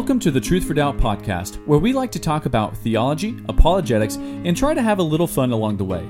[0.00, 4.16] Welcome to the Truth for Doubt podcast, where we like to talk about theology, apologetics,
[4.16, 6.08] and try to have a little fun along the way.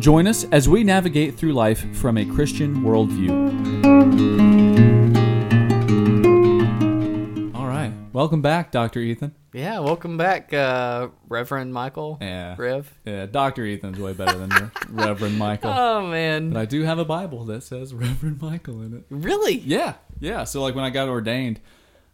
[0.00, 3.32] Join us as we navigate through life from a Christian worldview.
[7.54, 7.90] All right.
[8.12, 9.00] Welcome back, Dr.
[9.00, 9.34] Ethan.
[9.54, 12.18] Yeah, welcome back, uh, Reverend Michael.
[12.20, 12.54] Yeah.
[12.58, 12.92] Rev.
[13.06, 13.64] Yeah, Dr.
[13.66, 15.70] Ethan's way better than Reverend Michael.
[15.70, 19.04] Oh man, But I do have a Bible that says Reverend Michael in it.
[19.08, 19.54] really?
[19.60, 20.44] Yeah, yeah.
[20.44, 21.60] So like when I got ordained,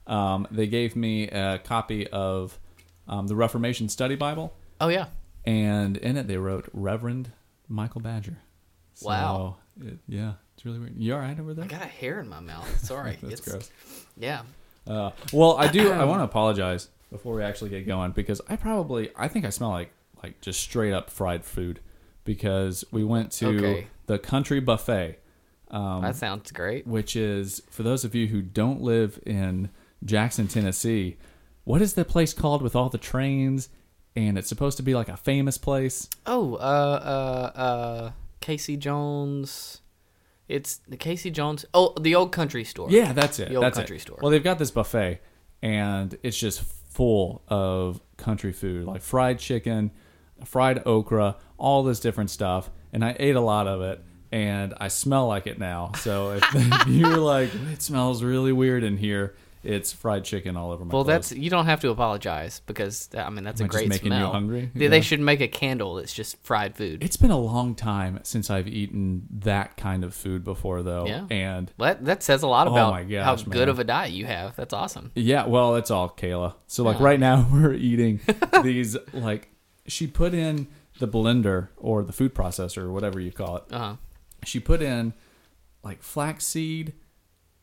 [0.08, 2.58] um, they gave me a copy of
[3.06, 5.06] um, the Reformation Study Bible, Oh yeah.
[5.44, 7.30] and in it they wrote Reverend
[7.68, 8.38] Michael Badger.
[8.94, 9.56] So, Wow.
[9.80, 10.94] it- yeah, it's really weird.
[10.96, 11.64] You all right over there?
[11.64, 12.66] I got a hair in my mouth.
[12.84, 13.16] Sorry.
[13.22, 13.70] That's it's, gross.
[14.16, 14.42] Yeah.
[14.86, 15.92] Uh, well, I do.
[15.92, 19.50] I want to apologize before we actually get going because I probably I think I
[19.50, 19.90] smell like
[20.22, 21.80] like just straight up fried food
[22.24, 23.86] because we went to Okay.
[24.06, 25.18] the country buffet.
[25.70, 26.86] Um, that sounds great.
[26.86, 29.68] which is for those of you who don't live in
[30.04, 31.16] Jackson, Tennessee,
[31.64, 33.68] what is the place called with all the trains?
[34.16, 36.08] And it's supposed to be like a famous place.
[36.26, 39.82] Oh, uh, uh, uh, Casey Jones.
[40.48, 41.66] It's the Casey Jones.
[41.74, 42.88] Oh, the old country store.
[42.90, 43.50] Yeah, that's it.
[43.50, 44.00] The old that's country it.
[44.00, 44.18] store.
[44.20, 45.20] Well, they've got this buffet,
[45.62, 49.90] and it's just full of country food, like fried chicken,
[50.44, 52.70] fried okra, all this different stuff.
[52.92, 55.92] And I ate a lot of it, and I smell like it now.
[55.98, 60.70] So if, if you're like, it smells really weird in here, it's fried chicken all
[60.70, 61.28] over my Well, clothes.
[61.30, 63.88] that's you don't have to apologize because I mean that's Am a I just great
[63.88, 64.32] making you smell.
[64.32, 64.70] hungry?
[64.74, 64.90] They, Yeah.
[64.90, 67.02] they should make a candle that's just fried food.
[67.02, 71.06] It's been a long time since I've eaten that kind of food before, though.
[71.06, 71.26] Yeah.
[71.30, 73.84] And Well, that, that says a lot Oh about my how gosh, good of a
[73.84, 74.54] diet you have.
[74.56, 75.10] That's awesome.
[75.14, 76.54] yeah, well, it's all Kayla.
[76.66, 78.20] So, like, right now, we're eating
[78.62, 79.48] these, like,
[79.86, 80.68] she put in
[80.98, 83.64] the blender or the food processor or whatever you call it.
[83.72, 83.94] Uh huh.
[84.44, 85.14] She put in,
[85.82, 86.92] like, flaxseed.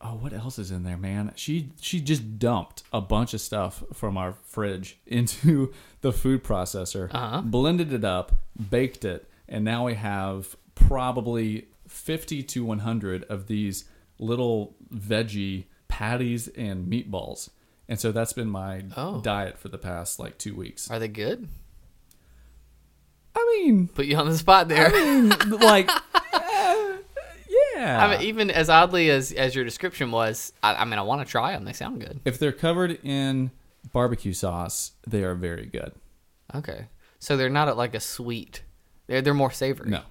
[0.00, 1.32] Oh, what else is in there, man?
[1.36, 7.08] She she just dumped a bunch of stuff from our fridge into the food processor,
[7.12, 7.40] Uh-huh.
[7.42, 8.32] blended it up,
[8.70, 13.84] baked it, and now we have probably 50 to 100 of these
[14.18, 17.48] little veggie patties and meatballs.
[17.88, 19.20] And so that's been my Oh.
[19.20, 20.90] diet for the past like 2 weeks.
[20.90, 21.48] Are they good?
[23.34, 24.90] I mean, Put you on the spot there.
[25.48, 26.00] like eh,
[27.76, 28.04] yeah.
[28.06, 31.26] I mean, even as oddly as as your description was, I, I mean, I want
[31.26, 31.64] to try them.
[31.64, 32.20] They sound good.
[32.24, 33.50] if they're covered in
[33.92, 35.92] barbecue sauce, they are very good.
[36.54, 36.86] Okay,
[37.18, 38.62] so they're not like a sweet.
[39.06, 39.90] They're they're more savory.
[39.90, 40.02] No.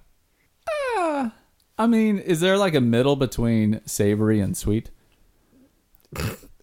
[0.69, 1.33] Ah,
[1.77, 4.91] I mean, is there like a middle between savory and sweet?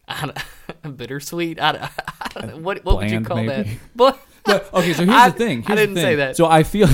[0.09, 0.39] I don't-
[0.97, 1.61] bittersweet.
[1.61, 1.83] I don't,
[2.37, 2.63] I don't.
[2.63, 3.67] What what would you Bland, call that?
[3.95, 5.65] But But, okay, so here's I- the thing.
[5.67, 6.37] I didn't the say that.
[6.37, 6.89] So I feel,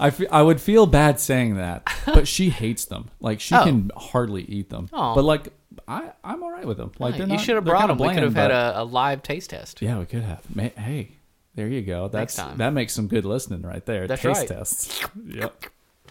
[0.00, 3.10] I I would feel bad saying that, but she hates them.
[3.20, 3.64] Like she Oh.
[3.64, 4.88] can hardly eat them.
[4.92, 5.14] Oh.
[5.14, 5.48] But like
[5.86, 6.92] I, I'm all right with them.
[6.98, 8.08] Like they're you not- should have they're brought kinda them.
[8.08, 9.80] We could have bland, had but- a, a live taste test.
[9.82, 10.42] Yeah, we could have.
[10.54, 11.12] Ma- Hey,
[11.54, 12.08] there you go.
[12.08, 12.58] That's Next time.
[12.58, 14.06] that makes some good listening right there.
[14.06, 14.48] That's Taste right.
[14.48, 15.00] tests.
[15.26, 15.66] Yep.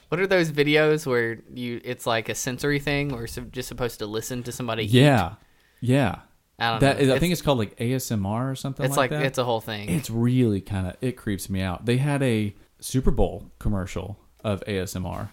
[0.10, 1.82] What are those videos where you?
[1.84, 4.86] It's like a sensory thing, or you're just supposed to listen to somebody.
[4.86, 4.92] eat?
[4.92, 5.34] Yeah.
[5.82, 6.20] Yeah.
[6.60, 7.04] I don't That know.
[7.04, 9.26] is, I think it's called like ASMR or something it's like, like that.
[9.28, 9.90] it's a whole thing.
[9.90, 11.86] It's really kind of it creeps me out.
[11.86, 15.30] They had a Super Bowl commercial of ASMR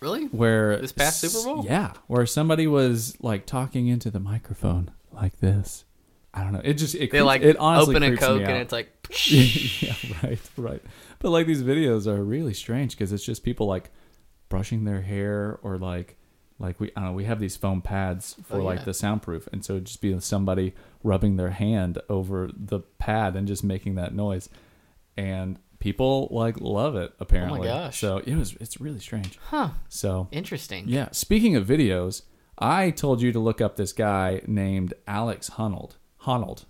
[0.00, 0.26] really?
[0.26, 1.64] where This past Super Bowl?
[1.64, 5.84] yeah, where somebody was like talking into the microphone like this.
[6.32, 6.60] I don't know.
[6.64, 8.90] It just it They creeps- like it honestly open a coke and it's like.
[9.30, 10.82] yeah, right, right.
[11.20, 13.90] But like these videos are really strange because it's just people like
[14.48, 16.16] brushing their hair or like
[16.58, 18.84] like we I don't know we have these foam pads oh, for Oh, like yeah.
[18.86, 23.62] the soundproof and so just be somebody rubbing their hand over the pad and just
[23.64, 24.48] making that noise
[25.16, 27.68] and people like love it apparently.
[27.68, 27.98] Oh gosh.
[28.00, 29.38] So it was it's really strange.
[29.50, 29.68] Huh.
[29.90, 30.84] So Interesting.
[30.88, 32.22] yeah, speaking of videos,
[32.58, 35.92] I told you to look up this guy named Alex Honnold.
[36.22, 36.64] Honnold.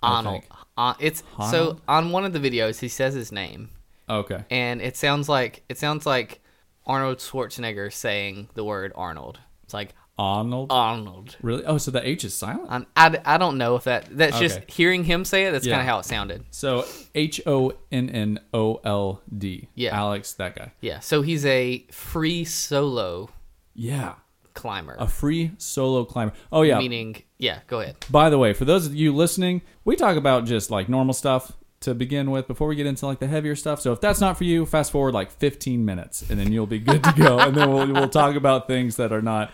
[0.00, 0.42] I Arnold.
[0.76, 1.50] Uh, it's Arnold?
[1.78, 3.70] so on one of the videos he says his name,
[4.08, 4.44] Okay.
[4.50, 6.40] and it sounds like it sounds like
[6.86, 9.40] Arnold Schwarzenegger saying the word Arnold.
[9.64, 10.68] It's like Arnold.
[10.70, 11.36] Arnold.
[11.42, 11.64] Really?
[11.64, 12.66] Oh, so the H is silent?
[12.70, 14.66] Um, I, I don't know if that that's just Okay.
[14.68, 15.50] hearing him say it.
[15.52, 15.74] That's Yeah.
[15.74, 16.44] kind of how it sounded.
[16.50, 16.84] So
[17.14, 19.68] H O N N O L D.
[19.74, 19.96] Yeah.
[19.98, 20.72] Alex, that guy.
[20.80, 21.00] Yeah.
[21.00, 23.28] So he's a free solo
[23.74, 24.14] Yeah.
[24.54, 24.94] climber.
[25.00, 26.32] A free solo climber.
[26.52, 26.78] Oh yeah.
[26.78, 27.58] Meaning, yeah.
[27.66, 27.96] Go ahead.
[28.08, 31.52] By the way, for those of you listening, we talk about just like normal stuff
[31.80, 33.80] to begin with before we get into like the heavier stuff.
[33.80, 36.78] So if that's not for you, fast forward like 15 minutes and then you'll be
[36.78, 37.38] good to go.
[37.40, 39.50] and then we'll we'll talk about things that are not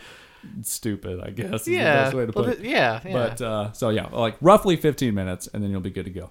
[0.62, 1.60] stupid, I guess.
[1.60, 2.04] Is the Yeah.
[2.04, 3.00] best way to well, th- yeah.
[3.04, 3.12] Yeah.
[3.12, 6.31] But uh, so yeah, like roughly 15 minutes, and then you'll be good to go.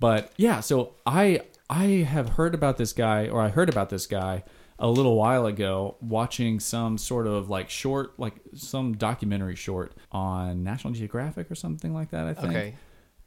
[0.00, 1.40] But yeah, so I
[1.70, 4.44] I have heard about this guy, or I heard about this guy
[4.78, 10.62] a little while ago, watching some sort of like short, like some documentary short on
[10.62, 12.26] National Geographic or something like that.
[12.26, 12.48] I think.
[12.54, 12.74] okay.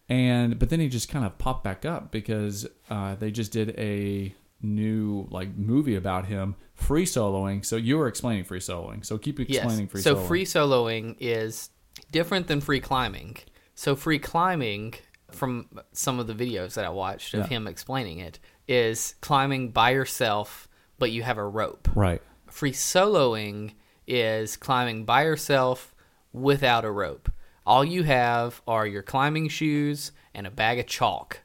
[0.10, 3.72] and but then he just kind of popped back up because uh, they just did
[3.78, 7.66] a new like movie about him free soloing.
[7.66, 9.06] So you were explaining free soloing.
[9.06, 10.28] So keep explaining free so soloing.
[10.28, 11.70] free soloing is
[12.12, 13.38] different than free climbing.
[13.76, 14.96] So free climbing,
[15.32, 17.48] from some of the videos that I watched of Yeah.
[17.48, 20.68] him explaining it, is climbing by yourself,
[21.00, 21.88] but you have a rope.
[21.96, 22.22] right.
[22.48, 23.74] Free soloing
[24.06, 25.96] is climbing by yourself
[26.34, 27.32] without a rope.
[27.66, 31.40] All you have are your climbing shoes and a bag of chalk,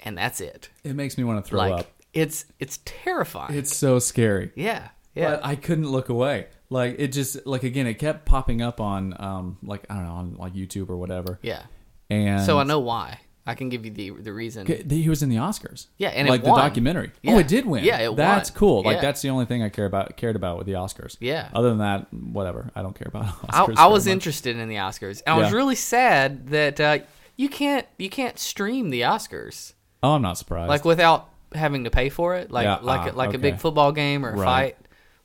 [0.00, 0.68] and that's it.
[0.84, 1.86] It makes me want to throw like up.
[2.14, 3.54] It's it's terrifying.
[3.54, 4.52] It's so scary.
[4.54, 5.30] yeah, yeah.
[5.36, 6.46] But I couldn't look away.
[6.70, 10.12] Like it just like again, it kept popping up on um like I don't know
[10.12, 11.38] on like YouTube or whatever.
[11.42, 11.62] yeah.
[12.10, 13.20] And So I know why.
[13.46, 14.66] I can give you the the reason.
[14.66, 15.88] He was in the Oscars.
[15.98, 17.12] Yeah, and it like the documentary.
[17.22, 17.34] Yeah.
[17.34, 17.84] Oh, it did win.
[17.84, 18.16] Yeah, it won.
[18.16, 18.58] That's won.
[18.58, 18.82] cool.
[18.82, 19.00] Like Yeah.
[19.02, 21.18] that's the only thing I care about cared about with the Oscars.
[21.20, 21.50] Yeah.
[21.54, 22.70] Other than that, whatever.
[22.74, 23.74] I don't care about I, Oscars.
[23.76, 24.12] I very was much.
[24.12, 25.22] interested in the Oscars.
[25.26, 26.98] And I was really sad that uh,
[27.36, 30.70] you can't you can't stream the Oscars Oh, I'm not surprised.
[30.70, 33.92] like without having to pay for it, like Yeah, like ah, like a big football
[33.92, 34.44] game or a Right.
[34.44, 34.76] fight.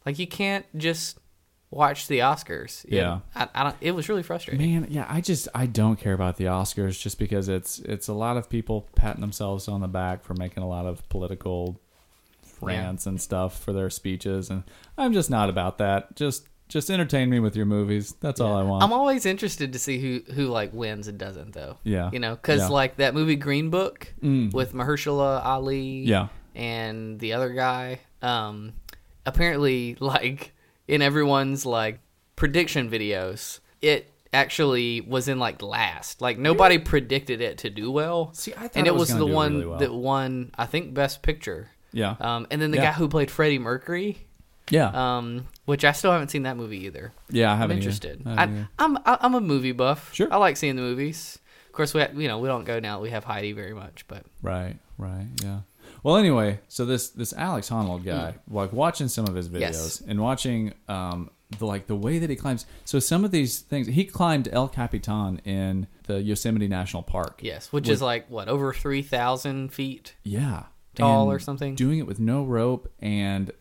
[0.06, 1.18] Like you can't just
[1.72, 2.86] watch the Oscars.
[2.90, 3.20] Yeah.
[3.36, 3.76] I, I don't.
[3.82, 4.82] It was really frustrating.
[4.82, 8.14] Man, yeah, I just I don't care about the Oscars just because it's it's a
[8.14, 11.80] lot of people patting themselves on the back for making a lot of political
[12.62, 14.64] rants and stuff for their speeches and
[14.98, 16.16] I'm just not about that.
[16.18, 18.14] Just just entertain me with your movies.
[18.22, 18.84] That's all I want.
[18.84, 21.78] I'm always interested to see who who like wins and doesn't though.
[21.84, 22.10] Yeah.
[22.14, 22.68] You know, because Yeah.
[22.70, 24.54] like that movie Green Book Mm.
[24.54, 26.04] with Mahershala Ali.
[26.06, 26.28] Yeah.
[26.56, 28.74] And the other guy, um,
[29.26, 30.54] apparently like
[30.88, 32.00] in everyone's like
[32.36, 36.22] prediction videos, it actually was in like last.
[36.22, 38.32] Like nobody predicted it to do well.
[38.34, 39.80] See, I thought and it was was, gonna the do one really well.
[39.80, 41.70] that won, I think, Best Picture.
[41.92, 42.16] yeah.
[42.20, 42.84] Um, and then the Yeah.
[42.86, 44.20] guy who played Freddie Mercury,
[44.70, 44.92] yeah.
[44.94, 47.14] um, which I still haven't seen that movie either.
[47.30, 47.82] yeah, I I'm haven't either.
[47.90, 48.22] interested.
[48.26, 48.70] I either.
[48.80, 50.14] I'm I'm a movie buff.
[50.14, 50.28] Sure.
[50.32, 51.40] I like seeing the movies.
[51.68, 53.00] Of course, we ha- you know we don't go now.
[53.00, 55.60] We have Heidi very much, but Right, right, yeah.
[56.04, 60.02] Well, anyway, so this this Alex Honnold guy, like watching some of his videos Yes.
[60.08, 62.66] and watching um the like the way that he climbs.
[62.86, 67.40] So some of these things, he climbed El Capitan in the Yosemite National Park.
[67.44, 70.16] yes, which With- is like what over three thousand feet.
[70.24, 70.64] Yeah,
[70.96, 71.76] Tall or something?
[71.76, 73.52] Doing it with no rope and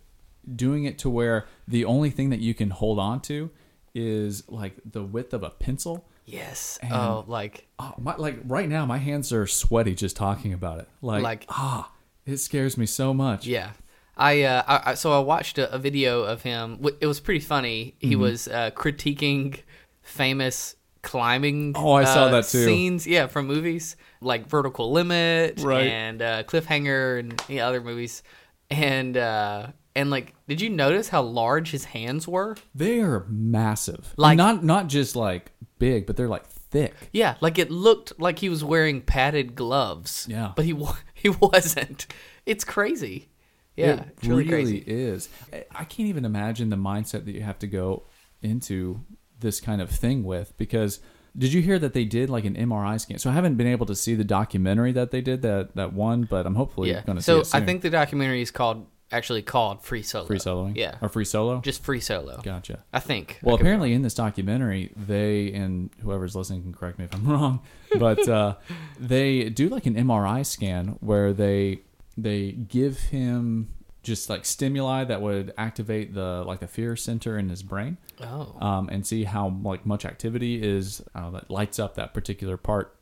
[0.57, 3.51] doing it to where the only thing that you can hold on to
[3.95, 6.07] is like the width of a pencil.
[6.25, 6.79] Yes.
[6.83, 10.79] And- oh, like Oh, my, like right now, my hands are sweaty just talking about
[10.81, 10.89] it.
[11.03, 11.91] Like, Like- ah,
[12.27, 13.47] it scares me so much.
[13.47, 13.71] yeah.
[14.17, 16.85] I, uh, I, I so I watched a, a video of him.
[17.01, 17.95] It was pretty funny.
[18.01, 18.21] He Mm-hmm.
[18.21, 19.61] was uh, critiquing
[20.03, 21.75] famous climbing.
[21.77, 22.65] Oh, I saw uh, that too.
[22.65, 25.87] Scenes, yeah, from movies like Vertical Limit Right.
[25.87, 28.25] and uh, Cliffhanger and other movies.
[28.71, 29.69] And uh,
[29.99, 32.57] and like, did you notice how large his hands were?
[32.75, 34.15] They are massive.
[34.17, 36.95] Like- not not just like big, but they're like thick.
[37.13, 40.27] Yeah, like it looked like he was wearing padded gloves.
[40.31, 40.53] Yeah.
[40.57, 40.75] but he
[41.15, 42.07] he wasn't.
[42.47, 43.29] It's crazy.
[43.77, 44.85] Yeah, it really, really crazy.
[44.87, 45.29] is.
[45.53, 48.05] I- I can't even imagine the mindset that you have to go
[48.43, 49.01] into
[49.41, 50.99] this kind of thing with because
[51.37, 53.19] did you hear that they did like an MRI scan?
[53.19, 56.23] So I haven't been able to see the documentary that they did that that one,
[56.23, 57.03] but I'm hopefully Yeah.
[57.03, 60.03] going to So see it So I think the documentary is called actually called Free
[60.03, 60.27] Solo.
[60.27, 60.77] free soloing.
[60.77, 61.61] Yeah, or free solo.
[61.61, 62.41] just Free Solo.
[62.43, 62.85] Gotcha.
[62.93, 63.39] I think.
[63.43, 67.27] Well, I apparently in this documentary, they and whoever's listening can correct me if I'm
[67.29, 67.61] wrong,
[67.99, 68.57] but uh,
[68.99, 71.81] they do like an MRI scan where they
[72.17, 73.71] they give him
[74.03, 77.97] just like stimuli that would activate the like the fear center in his brain.
[78.21, 78.57] Oh.
[78.61, 82.97] um, and see how like much activity is I that lights up that particular part,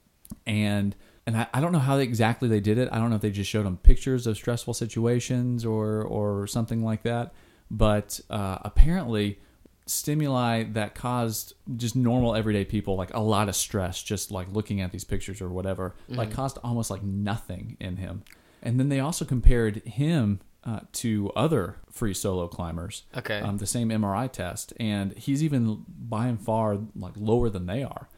[0.47, 0.95] and
[1.27, 2.89] and I, I don't know how exactly they did it.
[2.93, 6.83] I don't know if they just showed him pictures of stressful situations or or something
[6.85, 7.33] like that,
[7.71, 9.39] but uh, apparently
[9.89, 14.81] stimuli that caused just normal everyday people like a lot of stress just like looking
[14.81, 18.23] at these pictures or whatever like caused almost like nothing in him.
[18.63, 23.39] And then they also compared him uh, to other free solo climbers Okay.
[23.39, 24.73] um, the same mri test.
[24.81, 28.09] And he's even by and far like lower than they are.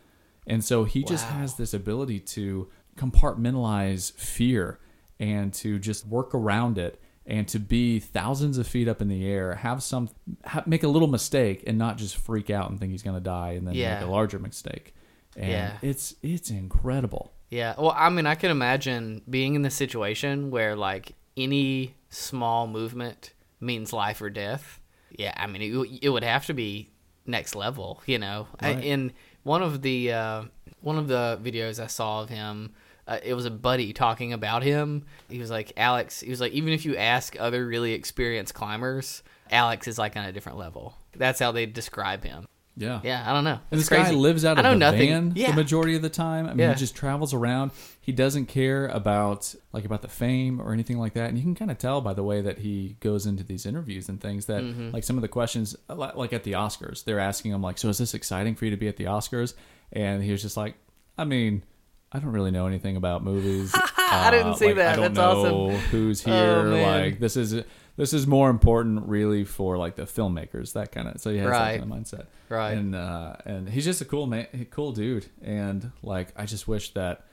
[0.47, 4.79] And so he just has this ability to compartmentalize fear
[5.21, 9.27] and to just work around it and to be thousands of feet up in the
[9.29, 10.09] air, have some,
[10.47, 13.21] ha- make a little mistake and not just freak out and think he's going to
[13.23, 13.99] die and then Yeah.
[14.01, 14.95] make a larger mistake.
[15.37, 15.73] And Yeah.
[15.83, 17.33] it's it's incredible.
[17.51, 17.75] Yeah.
[17.79, 23.33] Well, I mean, I can imagine being in the situation where like any small movement
[23.61, 24.81] means life or death.
[25.11, 25.35] Yeah.
[25.37, 26.91] I mean, it, it would have to be
[27.27, 28.49] next level, you know.
[28.61, 29.13] I- In
[29.43, 30.43] one of the uh,
[30.81, 32.73] one of the videos I saw of him,
[33.09, 35.05] uh, it was a buddy talking about him.
[35.29, 36.21] He was like, Alex.
[36.21, 40.25] He was like, even if you ask other really experienced climbers, Alex is like on
[40.27, 40.95] a different level.
[41.17, 42.47] That's how they describe him.
[42.77, 43.01] Yeah.
[43.03, 43.59] Yeah, I don't know.
[43.73, 45.09] And this guy lives out I of know the nothing.
[45.09, 45.51] van Yeah.
[45.51, 46.47] the majority of the time.
[46.47, 46.75] I mean, Yeah.
[46.75, 47.73] he just travels around.
[48.01, 51.29] He doesn't care about like about the fame or anything like that.
[51.29, 54.09] And you can kind of tell by the way that he goes into these interviews
[54.09, 54.91] and things that Mm-hmm.
[54.93, 57.89] like some of the questions li- like at the Oscars, they're asking him like, "So
[57.89, 59.55] is this exciting for you to be at the Oscars?"
[59.93, 60.77] And he was just like,
[61.19, 61.65] "I mean,
[62.11, 63.73] I don't really know anything about movies.
[63.99, 64.93] I didn't see like, that.
[64.95, 65.79] I don't That's know awesome.
[65.91, 66.63] who's Oh, here.
[66.65, 67.03] man.
[67.03, 67.63] like this is
[67.97, 70.73] this is more important really for like the filmmakers.
[70.73, 71.73] That kind of so he has Right.
[71.73, 72.73] that kind of mindset Right.
[72.73, 75.27] and uh, and he's just a cool man, cool dude.
[75.43, 77.27] And like, I just wish that,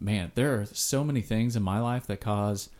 [0.00, 2.70] man, there are so many things in my life that cause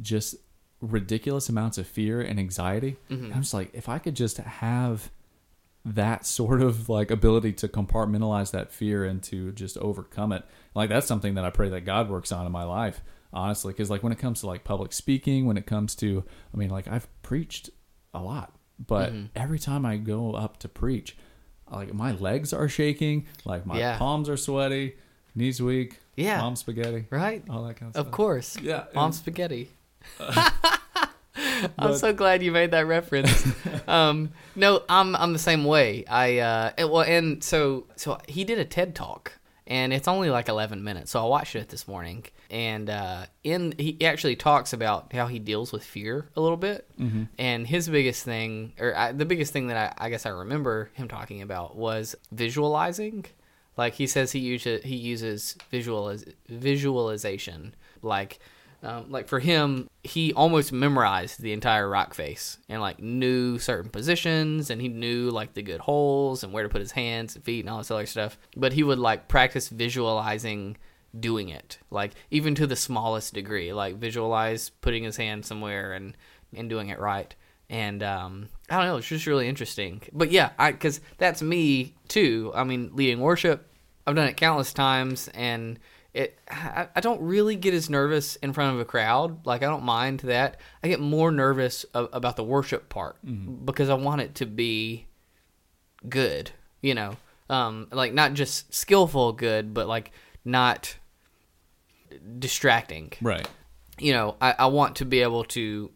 [0.00, 0.36] just
[0.80, 2.96] ridiculous amounts of fear and anxiety.
[3.10, 3.24] Mm-hmm.
[3.24, 5.10] And I'm just like, if I could just have
[5.94, 10.88] that sort of like ability to compartmentalize that fear and to just overcome it, like
[10.88, 13.02] that's something that I pray that God works on in my life.
[13.32, 16.56] Honestly, because like when it comes to like public speaking, when it comes to, I
[16.56, 17.70] mean, like I've preached
[18.14, 18.52] a lot,
[18.84, 19.26] but Mm-hmm.
[19.36, 21.16] every time I go up to preach,
[21.70, 23.98] like my legs are shaking, like my Yeah.
[23.98, 24.96] palms are sweaty,
[25.34, 26.40] knees weak, Yeah.
[26.40, 27.44] mom spaghetti, right?
[27.50, 28.10] all that kind of, Of stuff.
[28.12, 28.56] course.
[28.60, 29.70] Yeah, Mom and- spaghetti.
[31.78, 33.46] I'm so glad you made that reference.
[33.88, 36.04] um, no, I'm I'm the same way.
[36.06, 39.32] I uh, and- well, and so so he did a TED talk,
[39.66, 41.10] and it's only like 11 minutes.
[41.12, 45.38] So I watched it this morning, and uh, in he actually talks about how he
[45.38, 47.24] deals with fear a little bit, Mm-hmm.
[47.38, 50.90] and his biggest thing, or I, the biggest thing that I, I guess I remember
[50.94, 53.24] him talking about was visualizing.
[53.76, 57.74] Like he says, he uses he uses visualiz- visualization.
[58.02, 58.38] Like,
[58.82, 63.90] um, like for him, he almost memorized the entire rock face and like knew certain
[63.90, 67.44] positions, and he knew like the good holes and where to put his hands and
[67.44, 68.38] feet and all this other stuff.
[68.56, 70.76] But he would like practice visualizing
[71.18, 73.72] doing it, like even to the smallest degree.
[73.72, 76.16] Like visualize putting his hand somewhere and
[76.54, 77.34] and doing it right
[77.68, 80.02] and um, I don't know, it's just really interesting.
[80.12, 82.52] But yeah, I because that's me too.
[82.54, 83.68] I mean, leading worship,
[84.06, 85.78] I've done it countless times, and
[86.16, 89.44] it I, I don't really get as nervous in front of a crowd.
[89.46, 90.58] Like I don't mind that.
[90.82, 93.16] I get more nervous a, about the worship part
[93.64, 95.06] because I want it to be
[96.08, 96.50] good.
[96.80, 97.16] You know,
[97.50, 100.10] um, like not just skillful good, but like
[100.44, 100.96] not
[102.38, 103.12] distracting.
[103.20, 103.46] right.
[103.98, 105.90] You know, I, I want to be able to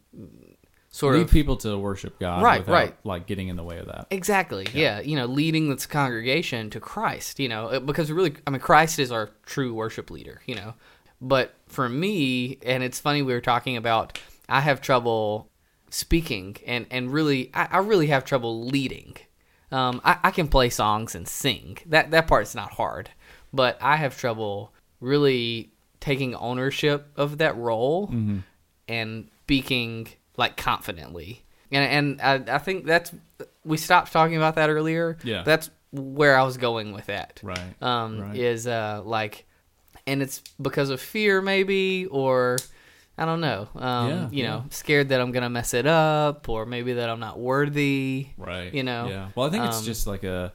[0.92, 2.96] sort Lead of people to worship God, Right, without, right.
[3.04, 4.08] like getting in the way of that.
[4.10, 4.66] Exactly.
[4.74, 5.00] Yeah.
[5.00, 9.12] You know, leading this congregation to Christ, you know, because really, I mean, Christ is
[9.12, 10.74] our true worship leader, you know.
[11.20, 14.18] But for me, and it's funny, we were talking about,
[14.48, 15.48] I have trouble
[15.90, 19.16] speaking and, and really, I, I really have trouble leading.
[19.70, 21.78] Um, I, I can play songs and sing.
[21.86, 23.10] That, that part's not hard.
[23.52, 25.70] But I have trouble really
[26.00, 28.12] taking ownership of that role
[28.88, 31.44] and speaking like confidently.
[31.72, 33.12] And and I, I think that's
[33.64, 35.16] we stopped talking about that earlier.
[35.22, 35.42] Yeah.
[35.44, 37.40] that's where I was going with that.
[37.42, 37.82] Right.
[37.82, 38.36] Um, right.
[38.36, 39.46] is uh like,
[40.06, 42.56] and it's because of fear maybe or.
[43.18, 43.68] I don't know.
[43.74, 44.48] Um, Yeah, you yeah.
[44.48, 48.28] know, scared that I'm gonna mess it up, or maybe that I'm not worthy.
[48.38, 48.72] Right.
[48.72, 49.28] You know, Yeah.
[49.34, 50.54] Well, I think it's um, just like a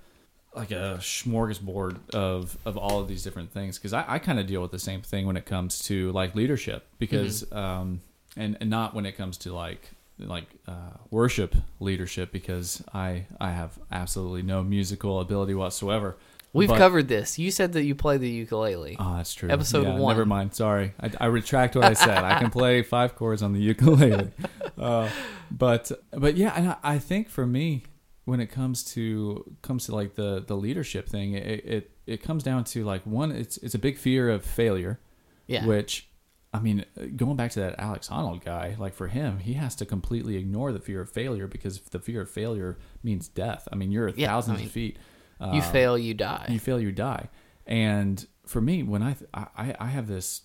[0.55, 4.48] like a smorgasbord of of all of these different things because I, I kind of
[4.48, 7.58] deal with the same thing when it comes to like leadership because Mm-hmm.
[7.58, 8.01] um
[8.36, 13.51] and and not when it comes to like like uh, worship leadership because I I
[13.51, 16.18] have absolutely no musical ability whatsoever.
[16.54, 17.38] We've But- covered this.
[17.38, 18.96] You said that you play the ukulele.
[18.98, 19.50] Oh, that's true.
[19.50, 20.13] Episode Yeah, one.
[20.15, 20.54] Never mind.
[20.54, 22.18] Sorry, I, I retract what I said.
[22.24, 24.32] I can play five chords on the ukulele,
[24.77, 25.10] uh,
[25.51, 27.84] but but yeah, and I, I think for me,
[28.24, 32.42] when it comes to comes to like the the leadership thing, it it, it comes
[32.42, 35.00] down to like one, it's it's a big fear of failure,
[35.48, 35.65] yeah.
[35.65, 36.08] which.
[36.56, 36.86] I mean,
[37.16, 40.72] going back to that Alex Honnold guy, like for him, he has to completely ignore
[40.72, 43.68] the fear of failure because the fear of failure means death.
[43.72, 44.98] I mean, you're Yeah, I thousands mean, of feet.
[45.40, 46.46] you um, fail, you die.
[46.50, 47.30] you fail you die
[47.68, 50.44] and for me when i i, I have this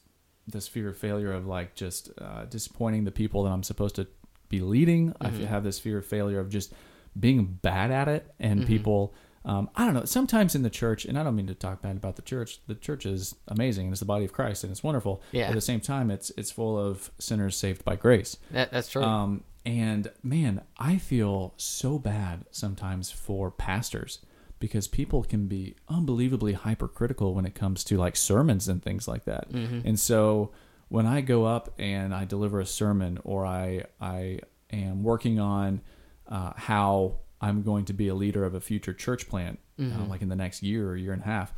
[0.49, 4.07] this fear of failure of like just uh, disappointing the people that i'm supposed to
[4.49, 5.45] be leading i Mm-hmm.
[5.45, 6.73] have this fear of failure of just
[7.19, 8.53] being bad at it Mm-hmm.
[8.53, 11.55] and people um, i don't know sometimes in the church and i don't mean to
[11.55, 14.65] talk bad about the church the church is amazing and it's the body of christ
[14.65, 15.49] and it's wonderful Yeah.
[15.49, 19.03] at the same time it's it's full of sinners saved by grace that, that's true.
[19.03, 24.21] um, and man, I feel so bad sometimes for pastors
[24.59, 29.25] because people can be unbelievably hypercritical when it comes to like sermons and things like
[29.27, 29.51] that.
[29.51, 30.53] And so
[30.89, 34.41] when I go up and I deliver a sermon or I I
[34.73, 35.83] am working on
[36.27, 40.21] uh, how I'm going to be a leader of a future church plant, uh, like
[40.23, 41.55] in the next year or year and a half,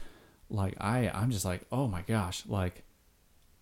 [0.49, 2.85] like I I'm just like, oh my gosh, like.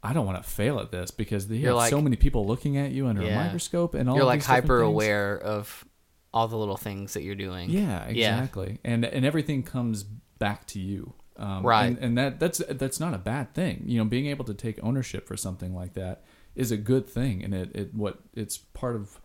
[0.03, 2.79] I don't want to fail at this because you have like- so many people looking
[2.79, 5.85] at you under a microscope and all You're like hyper aware of
[6.33, 7.69] all the little things that you're doing.
[7.69, 8.37] Yeah, Yeah.
[8.39, 8.79] exactly.
[8.83, 11.13] And and everything comes back to you.
[11.37, 11.89] Um, Right.
[11.89, 13.83] And, and that that's that's not a bad thing.
[13.85, 16.25] You know, being able to take ownership for something like that
[16.55, 19.21] is a good thing, and it, it what it's part of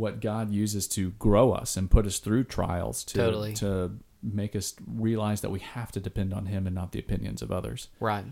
[0.00, 3.52] what God uses to grow us and put us through trials to Totally.
[3.54, 3.92] to
[4.22, 7.52] make us realize that we have to depend on Him and not the opinions of
[7.52, 7.88] others.
[8.00, 8.24] Right.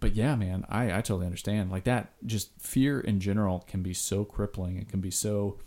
[0.00, 1.70] But yeah, man, I, I totally understand.
[1.70, 4.76] Like that, just fear in general can be so crippling.
[4.76, 5.58] It can be so,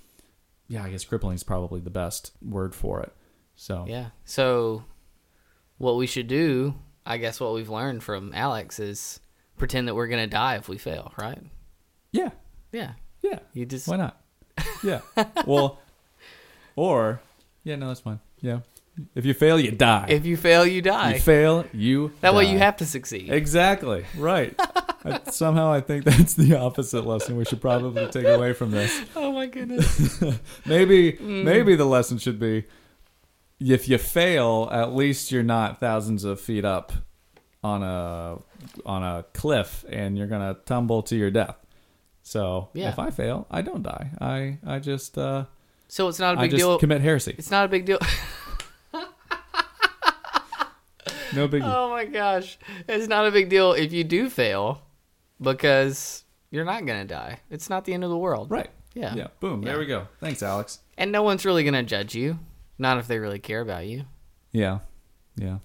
[0.67, 3.13] yeah, I guess crippling is probably the best word for it.
[3.55, 4.09] So Yeah.
[4.25, 4.83] So,
[5.77, 6.75] what we should do,
[7.05, 9.19] I guess, what we've learned from Alex is
[9.57, 11.13] pretend that we're gonna die if we fail.
[11.17, 11.41] Right.
[12.11, 12.31] yeah,
[12.71, 12.93] Yeah.
[13.21, 13.39] yeah.
[13.53, 14.21] You just Why not?
[14.83, 15.01] Yeah.
[15.45, 15.79] well,
[16.75, 17.19] or
[17.63, 18.19] yeah, no, that's fine.
[18.41, 18.59] Yeah.
[19.13, 20.07] If you fail, you die.
[20.09, 21.13] if you fail, you die.
[21.15, 23.31] you fail, you that way, you have to succeed.
[23.31, 24.55] exactly right.
[25.05, 28.99] I, somehow, I think that's the opposite lesson we should probably take away from this.
[29.15, 30.19] oh my goodness.
[30.65, 31.43] maybe Mm.
[31.43, 32.65] maybe the lesson should be
[33.59, 36.91] if you fail at least you're not thousands of feet up
[37.63, 38.37] on a
[38.85, 41.55] on a cliff and you're gonna tumble to your death
[42.27, 42.89] so Yeah.
[42.89, 45.45] if i fail i don't die i i just uh
[45.87, 46.77] So it's not a big just deal.
[46.77, 47.99] commit heresy It's not a big deal.
[51.33, 52.57] no biggie oh my gosh,
[52.87, 54.81] it's not a big deal if you do fail,
[55.41, 57.39] because you're not gonna die.
[57.49, 58.49] It's not the end of the world.
[58.51, 59.13] right Yeah.
[59.15, 62.39] yeah boom there we go thanks alex And no one's really gonna judge you.
[62.79, 64.03] Not if they really care about you.
[64.51, 64.79] yeah
[65.35, 65.59] yeah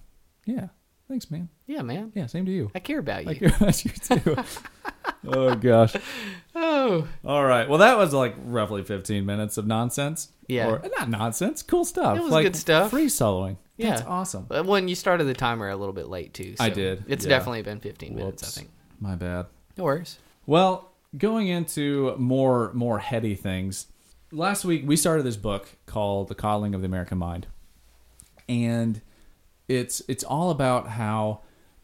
[0.45, 0.67] yeah
[1.07, 2.11] thanks man Yeah, man.
[2.15, 3.31] yeah same to you I care about you.
[3.31, 4.35] i care about you too
[5.27, 5.95] oh gosh
[6.55, 7.07] oh.
[7.25, 7.67] All right.
[7.67, 10.29] Well, that was like roughly 15 minutes of nonsense.
[10.47, 10.67] Yeah.
[10.67, 12.17] Or not nonsense, cool stuff.
[12.17, 12.91] It was like good stuff.
[12.91, 13.57] Free soloing.
[13.77, 13.93] Yeah.
[13.93, 14.43] It's awesome.
[14.43, 16.55] Uh, but when you started the timer a little bit late too.
[16.59, 17.29] I did, It's yeah.
[17.29, 18.71] definitely been 15 minutes, I think.
[18.99, 19.47] My bad.
[19.77, 20.19] No worries.
[20.45, 23.87] Well, going into more more heady things.
[24.31, 27.47] Last week we started this book called The Coddling of the American Mind.
[28.47, 29.01] And
[29.67, 31.41] it's it's all about how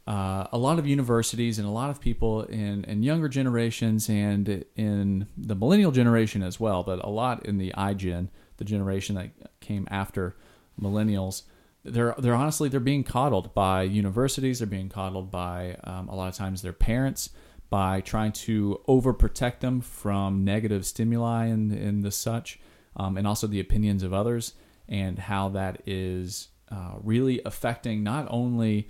[0.09, 4.65] uh, a lot of universities and a lot of people in, in younger generations and
[4.75, 9.29] in the millennial generation as well, but a lot in the iGen, the generation that
[9.59, 10.35] came after
[10.81, 11.43] millennials,
[11.83, 14.59] they're they're honestly they're being coddled by universities.
[14.59, 17.29] They're being coddled by um, a lot of times their parents
[17.69, 22.59] by trying to overprotect them from negative stimuli and and the such,
[22.95, 24.55] um, and also the opinions of others,
[24.87, 28.89] and how that is uh, really affecting not only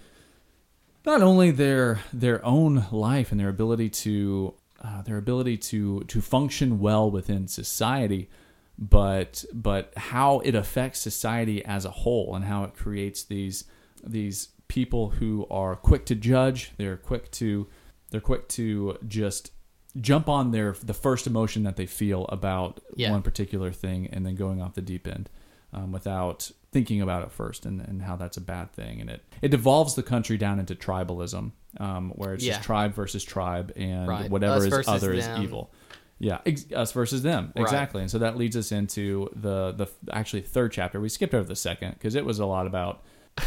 [1.05, 6.21] not only their their own life and their ability to uh, their ability to to
[6.21, 8.29] function well within society,
[8.77, 13.65] but but how it affects society as a whole and how it creates these
[14.03, 16.71] these people who are quick to judge.
[16.77, 17.67] They're quick to
[18.11, 19.51] they're quick to just
[19.99, 23.11] jump on their the first emotion that they feel about Yeah.
[23.11, 25.29] one particular thing and then going off the deep end
[25.73, 29.23] um, without thinking about it first and, and how that's a bad thing and it
[29.41, 32.53] it devolves the country down into tribalism um, where it's Yeah.
[32.53, 34.29] just tribe versus tribe and Right.
[34.29, 35.71] whatever Us is other is evil
[36.19, 37.63] yeah ex- us versus them Right.
[37.63, 41.47] exactly and so that leads us into the the actually third chapter we skipped over
[41.47, 43.03] the second because it was a lot about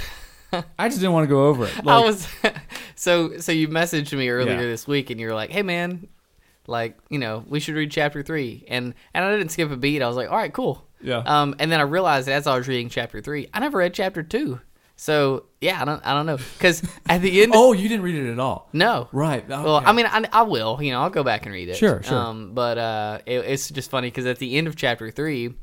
[0.79, 1.87] I just didn't want to go over it.
[1.87, 2.29] I was
[2.95, 4.63] so so you messaged me earlier Yeah.
[4.63, 6.09] this week and you were like, "Hey man,
[6.67, 10.03] like, you know, we should read chapter 3." And and I didn't skip a beat.
[10.03, 11.19] I was like, "All right, cool." Yeah.
[11.19, 14.23] Um and then I realized as I was reading chapter 3, I never read chapter
[14.23, 14.61] 2.
[14.95, 18.15] So, yeah, I don't I don't know cuz at the end oh, you didn't read
[18.15, 18.69] it at all.
[18.73, 19.09] No.
[19.12, 19.49] Right.
[19.49, 19.83] Well.
[19.85, 20.81] I mean, I, I will.
[20.81, 21.77] You know, I'll go back and read it.
[21.77, 22.17] Sure, sure.
[22.17, 25.55] Um, but uh, it, it's just funny because at the end of chapter three,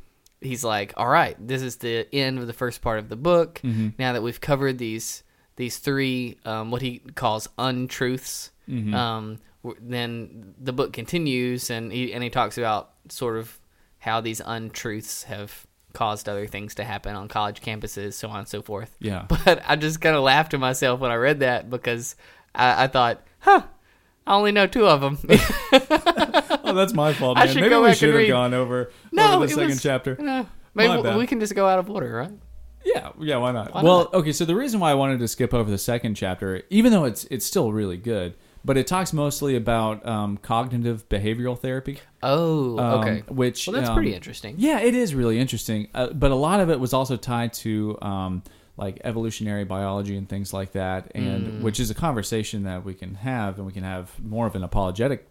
[0.41, 3.61] he's like, "All right, this is the end of the first part of the book.
[3.63, 3.89] Mm-hmm.
[3.97, 5.23] Now that we've covered these
[5.55, 8.93] these three, um, what he calls untruths, Mm-hmm.
[8.93, 9.39] um,
[9.81, 13.58] then the book continues, and he and he talks about sort of
[13.99, 18.47] how these untruths have caused other things to happen on college campuses, so on and
[18.47, 18.95] so forth.
[18.99, 19.25] Yeah.
[19.45, 22.15] But I just kind of laughed to myself when I read that because
[22.53, 23.63] I, I thought, huh,
[24.25, 25.17] I only know two of them.
[26.63, 27.55] oh, that's my fault, man.
[27.55, 30.15] Maybe we should have gone over, no, over the second was, chapter.
[30.19, 32.31] No, maybe we- we can just go out of order, right?
[32.85, 33.73] Yeah, yeah, why not?
[33.73, 34.13] Why well, not?
[34.13, 37.03] okay, so the reason why I wanted to skip over the second chapter, even though
[37.03, 38.35] it's it's still really good,
[38.65, 41.99] but it talks mostly about um, cognitive behavioral therapy.
[42.21, 43.23] Oh, um, okay.
[43.29, 44.55] Which Well, that's um, pretty interesting.
[44.57, 47.97] Yeah, it is really interesting, uh, but a lot of it was also tied to
[48.01, 48.43] um,
[48.77, 51.61] like evolutionary biology and things like that, and Mm.
[51.61, 54.63] which is a conversation that we can have, and we can have more of an
[54.63, 55.27] apologetic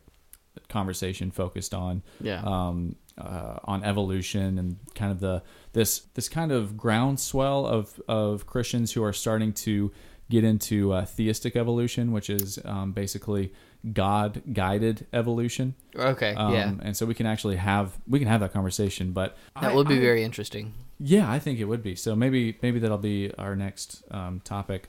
[0.68, 2.42] conversation focused on Yeah.
[2.44, 8.46] um, uh, on evolution and kind of the this this kind of groundswell of of
[8.46, 9.90] Christians who are starting to
[10.30, 13.52] get into uh, theistic evolution, which is um, basically
[13.92, 15.74] God guided evolution.
[15.96, 16.72] Okay, Um, yeah.
[16.82, 19.88] and so we can actually have we can have that conversation, but That I- would
[19.88, 20.74] be I- very interesting.
[21.00, 21.94] Yeah, I think it would be.
[21.94, 24.88] So maybe maybe that'll be our next um, topic.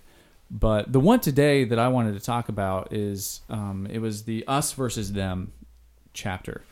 [0.51, 4.43] But the one today that I wanted to talk about is um, it was the
[4.47, 5.51] us versus them
[6.13, 6.63] chapter,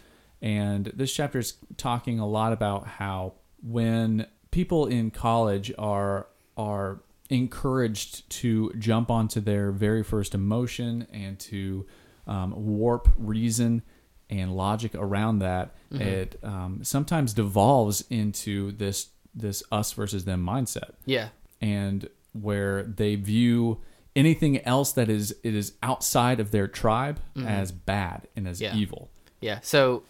[0.41, 6.25] and this chapter is talking a lot about how when people in college are
[6.58, 11.85] are encouraged to jump onto their very first emotion and to
[12.25, 13.81] um, warp reason
[14.29, 20.91] and logic around that, it um, sometimes devolves into this this us versus them mindset
[21.05, 21.29] Yeah.
[21.61, 23.79] and where they view
[24.15, 28.75] anything else that is it is outside of their tribe as bad and as Yeah.
[28.75, 29.09] evil.
[29.39, 29.59] Yeah.
[29.61, 30.03] So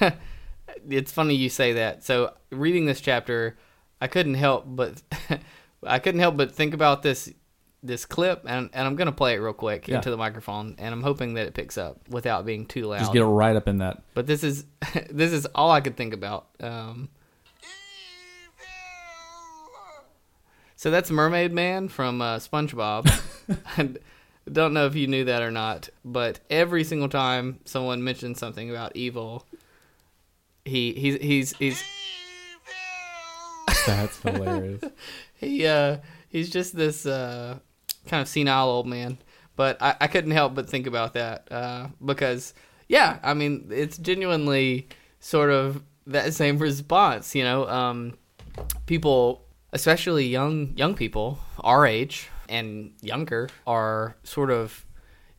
[0.88, 2.04] it's funny you say that.
[2.04, 3.56] So reading this chapter,
[4.00, 5.02] I couldn't help but
[5.86, 7.32] I couldn't help but think about this
[7.82, 9.96] this clip and, and I'm gonna play it real quick Yeah.
[9.96, 13.00] into the microphone and I'm hoping that it picks up without being too loud.
[13.00, 14.02] Just get it right up in that.
[14.14, 14.64] but this is
[15.10, 16.46] this is all I could think about.
[16.60, 17.10] Um,
[20.76, 23.08] so that's Mermaid Man from uh, SpongeBob.
[23.78, 23.90] I
[24.50, 28.68] don't know if you knew that or not, but every single time someone mentions something
[28.70, 29.46] about evil,
[30.64, 31.82] he he's he's he's
[33.86, 34.82] That's hilarious.
[35.34, 37.58] he uh he's just this uh
[38.06, 39.18] kind of senile old man
[39.56, 42.54] but i, I couldn't help but think about that uh because
[42.88, 44.88] yeah i mean it's genuinely
[45.20, 48.18] sort of that same response you know um
[48.86, 54.84] people especially young young people our age and younger are sort of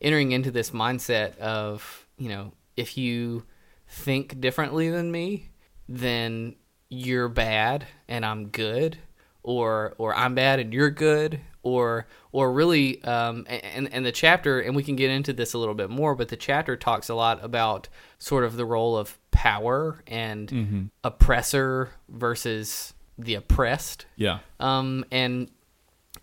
[0.00, 3.44] entering into this mindset of you know if you
[3.88, 5.48] think differently than me
[5.88, 6.56] then
[6.88, 8.98] you're bad and I'm good
[9.42, 14.60] or or I'm bad and you're good or or really um and and the chapter
[14.60, 17.14] and we can get into this a little bit more but the chapter talks a
[17.14, 24.38] lot about sort of the role of power and oppressor versus the oppressed Yeah.
[24.60, 25.50] um, and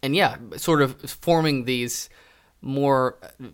[0.02, 2.10] and yeah, sort of forming these
[2.64, 3.48] more uh,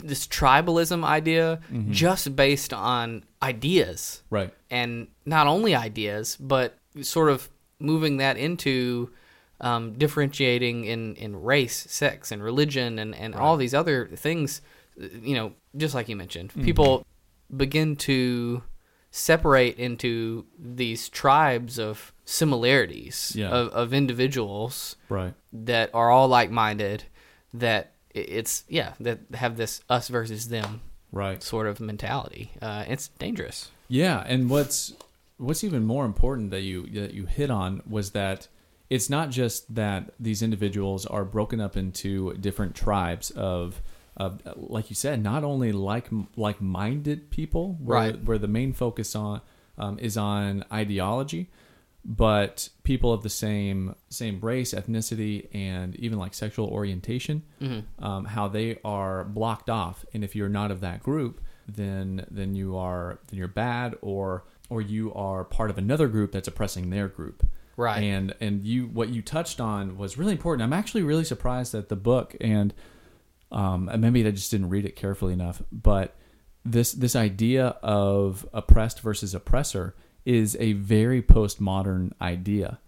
[0.00, 1.90] this tribalism idea mm-hmm.
[1.92, 4.52] just based on ideas Right.
[4.70, 7.48] and not only ideas but sort of
[7.78, 9.10] moving that into
[9.60, 14.60] um, differentiating in, in race sex and religion and, and all these other things
[15.02, 16.64] uh, you know just like you mentioned mm-hmm.
[16.64, 17.04] people
[17.56, 18.62] begin to
[19.10, 23.48] separate into these tribes of similarities Yeah.
[23.50, 25.34] of, of individuals Right.
[25.52, 27.04] that are all like-minded
[27.54, 31.42] that i- it's yeah that have this us versus them Right.
[31.42, 34.94] sort of mentality uh, it's dangerous Yeah, and what's
[35.38, 38.48] what's even more important that you that you hit on was that
[38.88, 43.82] it's not just that these individuals are broken up into different tribes of
[44.16, 48.24] of like you said, not only like like minded people, where, Right.
[48.24, 49.40] where the main focus on
[49.78, 51.48] um, is on ideology,
[52.04, 57.42] but people of the same same race, ethnicity, and even like sexual orientation,
[57.98, 62.54] um, how they are blocked off, and if you're not of that group, then then
[62.54, 66.90] you are then you're bad, or or you are part of another group that's oppressing
[66.90, 67.46] their group.
[67.76, 68.02] Right.
[68.02, 70.62] And and you what you touched on was really important.
[70.62, 72.74] I'm actually really surprised that the book and
[73.52, 76.16] um, and maybe I just didn't read it carefully enough, but
[76.64, 82.78] this this idea of oppressed versus oppressor is a very postmodern idea.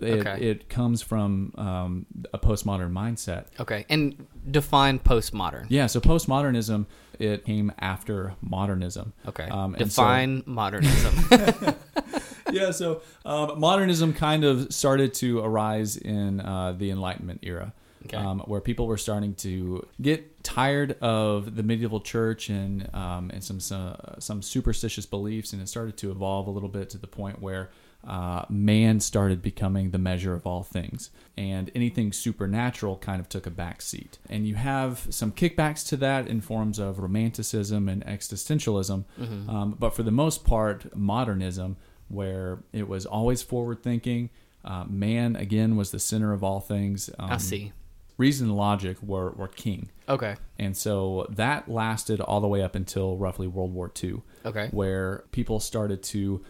[0.00, 0.44] It, Okay.
[0.50, 3.44] it comes from um, a postmodern mindset.
[3.60, 6.86] okay and define postmodern Yeah, so postmodernism
[7.18, 9.12] it came after modernism.
[9.26, 11.14] okay Um, and so- define modernism
[12.52, 17.72] yeah, so um, modernism kind of started to arise in uh, the Enlightenment era,
[18.06, 18.16] Okay.
[18.16, 23.42] um, where people were starting to get tired of the medieval church and um, and
[23.42, 27.06] some, some some superstitious beliefs, and it started to evolve a little bit to the
[27.06, 27.70] point where
[28.06, 33.46] uh, man started becoming the measure of all things, and anything supernatural kind of took
[33.46, 34.18] a back seat.
[34.28, 39.04] And you have some kickbacks to that in forms of romanticism and existentialism,
[39.48, 41.76] um, but for the most part, modernism,
[42.08, 44.30] where it was always forward thinking.
[44.66, 47.10] Uh, man again was the center of all things.
[47.18, 47.70] Um, i see
[48.16, 49.90] Reason and logic were, were king.
[50.08, 54.68] okay And so that lasted all the way up until roughly World War II, okay
[54.70, 56.44] where people started to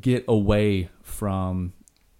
[0.00, 1.72] get away from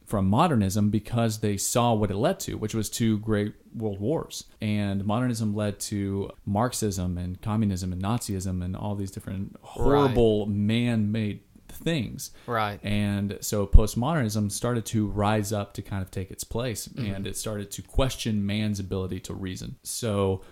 [0.05, 4.45] from modernism because they saw what it led to, which was two great world wars.
[4.61, 11.41] And modernism led to Marxism and communism and Nazism and all these different horrible man-made
[11.77, 12.31] things.
[12.47, 17.27] right And so postmodernism started to rise up to kind of take its place and
[17.27, 19.77] it started to question man's ability to reason.
[19.83, 20.43] So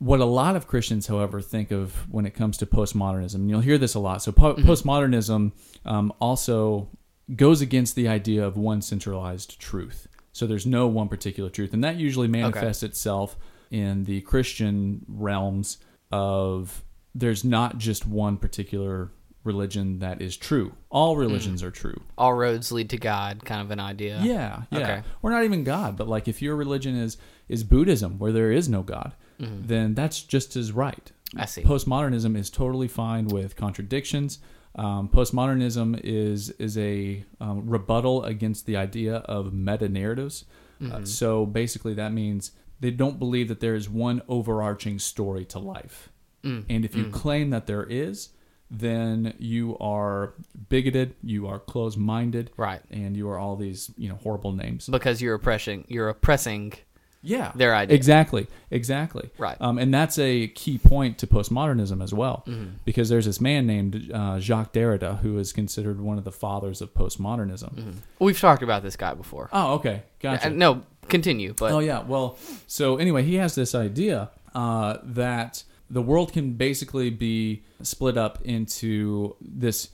[0.00, 3.60] what a lot of Christians, however, think of when it comes to postmodernism, and you'll
[3.60, 4.22] hear this a lot.
[4.22, 5.52] So po- postmodernism
[5.84, 6.88] um, also
[7.36, 10.08] goes against the idea of one centralized truth.
[10.32, 13.36] So there's no one particular truth, and that usually manifests itself
[13.70, 15.76] in the Christian realms
[16.10, 16.82] of
[17.14, 19.12] there's not just one particular
[19.44, 20.72] religion that is true.
[20.90, 22.00] All religions are true.
[22.18, 24.20] All roads lead to God, kind of an idea.
[24.22, 24.78] Yeah, yeah.
[24.78, 25.02] Okay.
[25.22, 27.16] Or not even God, but like if your religion is
[27.48, 31.10] is Buddhism, where there is no God, then that's just as right.
[31.36, 31.62] I see.
[31.62, 34.38] Postmodernism is totally fine with contradictions.
[34.74, 40.44] Um, postmodernism is is a um, rebuttal against the idea of meta narratives.
[40.82, 45.58] Uh, so basically, that means they don't believe that there is one overarching story to
[45.58, 46.10] life.
[46.42, 48.30] And if you claim that there is,
[48.70, 50.34] then you are
[50.68, 52.80] bigoted, you are closed minded, Right.
[52.90, 54.88] and you are all these you know horrible names.
[54.88, 56.74] Because you're oppressing you're oppressing
[57.22, 57.94] Yeah, their idea.
[57.96, 59.28] Exactly, exactly.
[59.36, 59.56] Right.
[59.60, 62.76] Um, and that's a key point to postmodernism as well, Mm-hmm.
[62.86, 66.80] because there's this man named uh, Jacques Derrida who is considered one of the fathers
[66.80, 67.74] of postmodernism.
[67.74, 67.90] Mm-hmm.
[68.20, 69.50] We've talked about this guy before.
[69.52, 70.46] Oh, okay, gotcha.
[70.46, 72.00] Uh, no, continue, but Oh yeah.
[72.02, 78.16] Well, so anyway, he has this idea uh, that the world can basically be split
[78.16, 79.88] up into this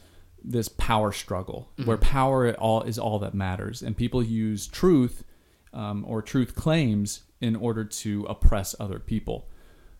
[0.44, 5.24] this power struggle where power all is all that matters, and people use truth
[5.72, 9.48] um, or truth claims in order to oppress other people.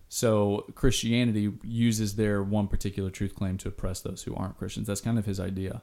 [0.08, 4.86] So Christianity uses their one particular truth claim to oppress those who aren't Christians.
[4.86, 5.82] That's kind of his idea.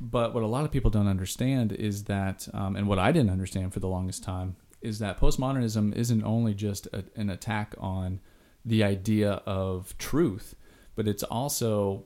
[0.00, 3.30] But what a lot of people don't understand is that, um, and what I didn't
[3.30, 8.20] understand for the longest time, is that postmodernism isn't only just a, an attack on
[8.66, 10.56] the idea of truth,
[10.96, 12.04] but it's also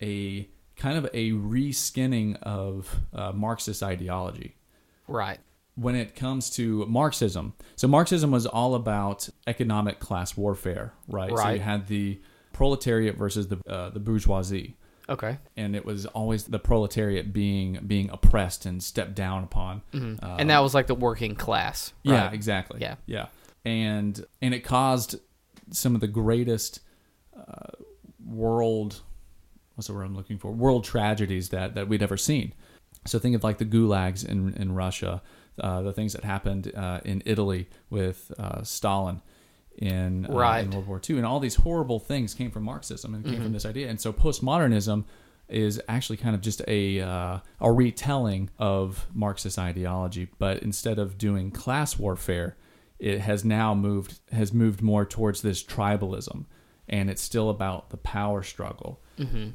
[0.00, 4.54] a kind of a reskinning of uh, Marxist ideology
[5.08, 5.40] right.
[5.74, 7.52] when it comes to Marxism.
[7.74, 11.32] So Marxism was all about economic class warfare, right?
[11.32, 11.42] right.
[11.42, 12.20] So you had the
[12.52, 14.76] proletariat versus the uh, the bourgeoisie,
[15.08, 15.38] Okay.
[15.56, 19.82] and it was always the proletariat being being oppressed and stepped down upon.
[19.92, 21.92] Uh, and that was like the working class.
[22.04, 22.80] yeah, exactly.
[22.80, 22.96] Yeah.
[23.06, 23.26] yeah,
[23.64, 25.16] and and it caused
[25.70, 26.80] some of the greatest
[27.36, 27.70] uh,
[28.24, 29.00] world
[29.74, 32.52] what's the word I'm looking for world tragedies that that we'd ever seen.
[33.06, 35.22] So think of like the gulags in in Russia,
[35.60, 39.22] uh, the things that happened uh, in Italy with uh, Stalin
[39.76, 40.64] in, uh, Right.
[40.64, 43.52] in World War II, and all these horrible things came from Marxism and came from
[43.52, 43.88] this idea.
[43.88, 45.04] And so postmodernism
[45.48, 51.16] is actually kind of just a uh, a retelling of Marxist ideology, but instead of
[51.16, 52.56] doing class warfare,
[52.98, 56.44] it has now moved has moved more towards this tribalism,
[56.88, 59.00] and it's still about the power struggle.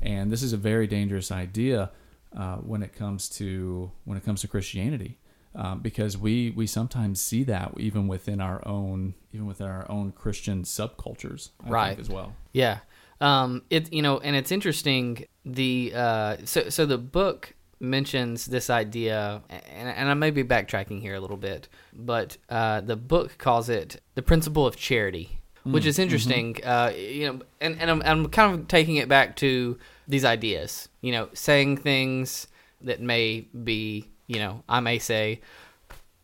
[0.01, 1.91] And this is a very dangerous idea
[2.35, 5.19] uh, when it comes to when it comes to Christianity,
[5.55, 10.11] um, because we we sometimes see that even within our own even within our own
[10.11, 11.87] Christian subcultures, I Right.
[11.89, 12.35] think, as well.
[12.51, 12.79] Yeah.
[13.21, 15.25] Um, it you know, and it's interesting.
[15.45, 21.01] The uh, so so the book mentions this idea, and, and I may be backtracking
[21.01, 25.85] here a little bit, but uh, the book calls it the principle of charity, which
[25.85, 26.63] is interesting.
[26.63, 30.89] Uh, you know, and and I'm, I'm kind of taking it back to these ideas.
[31.01, 32.47] You know, saying things
[32.81, 35.41] that may be, you know, I may say,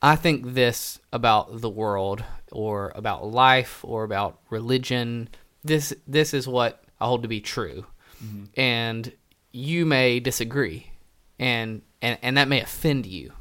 [0.01, 5.29] I think this about the world or about life or about religion.
[5.63, 7.85] This this is what I hold to be true.
[8.55, 9.11] And
[9.51, 10.88] you may disagree.
[11.39, 13.33] And and, and that may offend you.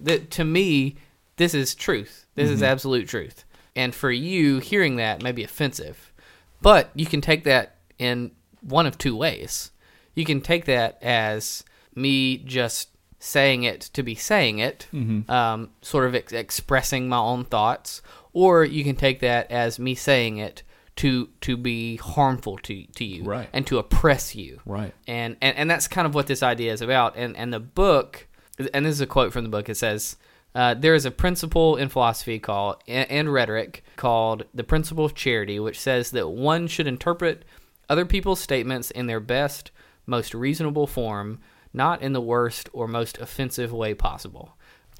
[0.00, 0.96] That to me,
[1.36, 2.26] this is truth.
[2.34, 3.44] This is absolute truth.
[3.74, 6.12] And for you, hearing that may be offensive.
[6.60, 9.70] But you can take that in one of two ways.
[10.14, 12.88] You can take that as me just
[13.20, 14.86] saying it to be saying it,
[15.28, 19.94] um, sort of ex- expressing my own thoughts, or you can take that as me
[19.94, 20.62] saying it
[20.98, 23.48] to to be harmful to to you Right.
[23.52, 24.92] and to oppress you Right.
[25.06, 28.26] and, and and that's kind of what this idea is about and and the book
[28.74, 30.16] and this is a quote from the book it says
[30.54, 35.60] uh, there is a principle in philosophy called and, rhetoric called the principle of charity
[35.60, 37.44] which says that one should interpret
[37.88, 39.70] other people's statements in their best
[40.06, 41.38] most reasonable form
[41.72, 44.56] not in the worst or most offensive way possible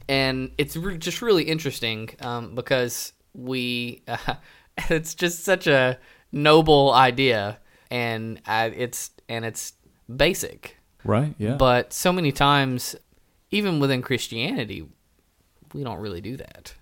[0.09, 4.17] and it's re- just really interesting um, because we uh,
[4.91, 5.99] it's just such a
[6.33, 7.59] noble idea
[7.91, 9.73] and uh, it's and it's
[10.15, 11.35] basic Right.
[11.39, 11.55] Yeah.
[11.57, 12.97] but so many times
[13.51, 14.87] even within christianity
[15.73, 16.75] we don't really do that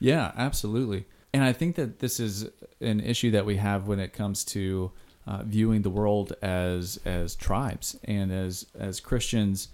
[0.00, 1.06] Yeah, absolutely.
[1.32, 2.46] And I think that this is
[2.80, 4.90] an issue that we have when it comes to
[5.26, 9.68] uh, viewing the world as as tribes and as as Christians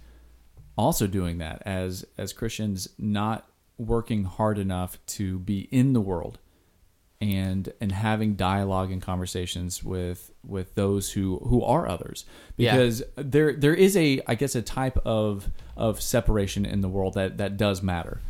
[0.77, 6.37] also doing that as as Christians not working hard enough to be in the world
[7.21, 12.25] and and having dialogue and conversations with with those who who are others.
[12.57, 12.73] Yeah.
[12.75, 17.15] because there there is a I guess a type of of separation in the world
[17.15, 18.21] that that does matter.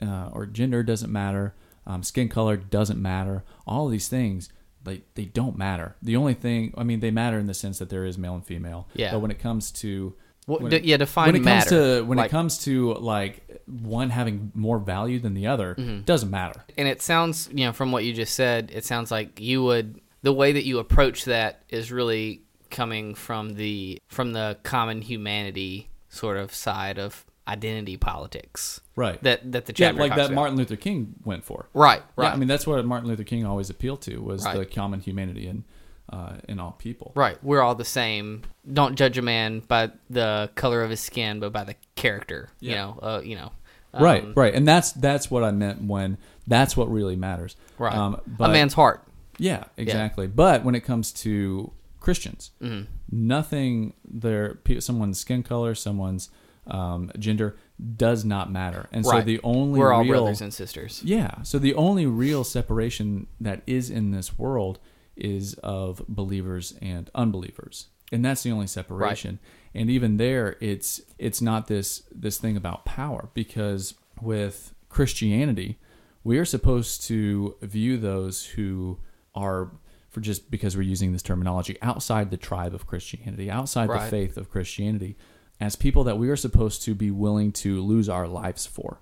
[0.00, 1.54] Uh, or gender doesn't matter.
[1.86, 3.44] Um, skin color doesn't matter.
[3.66, 4.50] All of these things
[4.84, 5.96] they, they don't matter.
[6.02, 8.44] The only thing I mean they matter in the sense that there is male and
[8.44, 8.88] female.
[8.94, 9.12] Yeah.
[9.12, 10.14] but when it comes to
[10.46, 11.70] What- when d- yeah, define when it matter.
[11.70, 15.74] comes to when Like- it comes to like one having more value than the other
[15.74, 16.02] Mm-hmm.
[16.02, 19.40] doesn't matter and it sounds you know from what you just said it sounds like
[19.40, 24.56] you would the way that you approach that is really coming from the from the
[24.62, 30.26] common humanity sort of side of identity politics right that that the yeah like that
[30.26, 30.32] about.
[30.34, 33.44] Martin Luther King went for right right Yeah, I mean that's what Martin Luther King
[33.44, 34.58] always appealed to was Right.
[34.58, 35.64] the common humanity in
[36.10, 37.12] uh, in all people.
[37.14, 38.42] right we're all the same
[38.72, 42.74] don't judge a man by the color of his skin but by the character you
[42.74, 43.50] know uh, you know
[43.98, 47.56] right, um, right, and that's that's what I meant when that's what really matters.
[47.78, 49.02] right Um, but a man's heart
[49.38, 50.26] yeah, exactly.
[50.26, 52.84] But when it comes to Christians, Mm-hmm.
[53.10, 56.30] nothing their someone's skin color, someone's
[56.66, 57.56] um, gender
[57.96, 61.42] does not matter, and so the only we're all real, brothers and sisters Yeah.
[61.42, 64.78] So the only real separation that is in this world
[65.16, 67.88] is of believers and unbelievers.
[68.12, 69.38] And that's the only separation.
[69.74, 75.78] And even there it's it's not this this thing about power because with Christianity,
[76.24, 78.98] we are supposed to view those who
[79.34, 79.72] are
[80.08, 84.04] for just because we're using this terminology outside the tribe of Christianity, outside Right.
[84.04, 85.16] the faith of Christianity,
[85.60, 89.00] as people that we are supposed to be willing to lose our lives for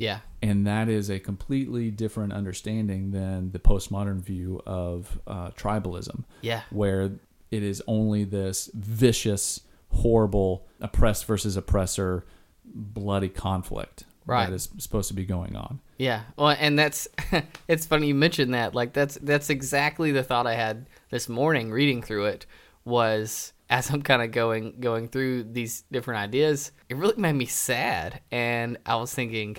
[0.00, 6.24] yeah and that is a completely different understanding than the postmodern view of uh, tribalism,
[6.40, 7.12] yeah where
[7.50, 9.60] it is only this vicious,
[9.92, 12.24] horrible, oppressed versus oppressor,
[12.64, 14.48] bloody conflict Right.
[14.48, 15.80] that is supposed to be going on.
[15.98, 16.20] Yeah.
[16.36, 17.08] Well, and that's
[17.68, 18.74] it's funny you mentioned that.
[18.74, 22.46] Like that's that's exactly the thought I had this morning reading through it
[22.84, 27.46] was as I'm kind of going going through these different ideas, it really made me
[27.46, 29.56] sad and I was thinking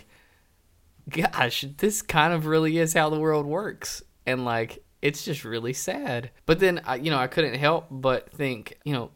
[1.10, 4.02] gosh, this kind of really is how the world works.
[4.26, 6.32] And like it's just really sad.
[6.46, 9.12] But then I, you know, I couldn't help but think, you know,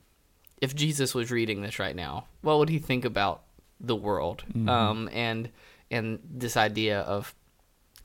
[0.61, 3.43] if Jesus was reading this right now, what would he think about
[3.79, 4.43] the world?
[4.69, 5.49] Um, and
[5.91, 7.35] and this idea of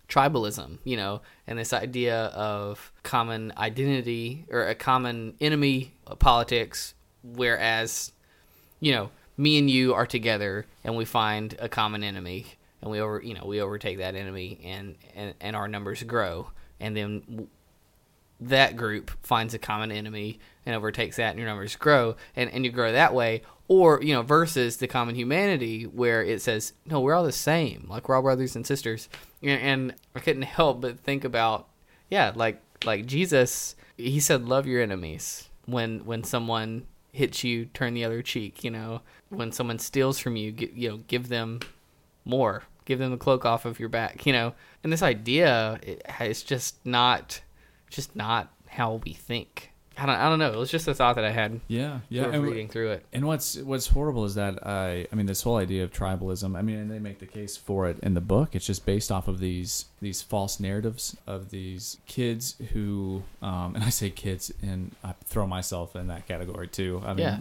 [0.09, 8.13] tribalism, you know, and this idea of common identity or a common enemy politics, whereas,
[8.81, 12.47] you know, me and you are together and we find a common enemy
[12.83, 16.51] and we over, you know, we overtake that enemy and and, and our numbers grow,
[16.79, 17.49] and then
[18.41, 22.65] that group finds a common enemy and overtakes that and your numbers grow and, and
[22.65, 23.43] you grow that way.
[23.69, 27.87] Or you know versus the common humanity where it says no we're all the same
[27.89, 29.09] like we're all brothers and sisters.
[29.43, 31.69] And, and i couldn't help but think about
[32.09, 35.49] yeah like like jesus he said love your enemies.
[35.67, 39.03] When when someone hits you turn the other cheek you know.
[39.29, 41.61] When someone steals from you you know give them
[42.25, 46.03] more give them the cloak off of your back you know and this idea it,
[46.21, 47.41] it's just not
[47.91, 49.67] just not how we think
[49.99, 52.23] I don't, I don't know it was just a thought that i had Yeah, yeah.
[52.23, 55.43] sort of reading through it and what's what's horrible is that I I mean this
[55.43, 56.57] whole idea of tribalism.
[56.57, 58.55] I mean, and they make the case for it in the book.
[58.57, 63.85] It's just based off of these these false narratives of these kids who, um, and
[63.85, 67.03] I say kids, and I throw myself in that category too.
[67.05, 67.37] I mean, Yeah.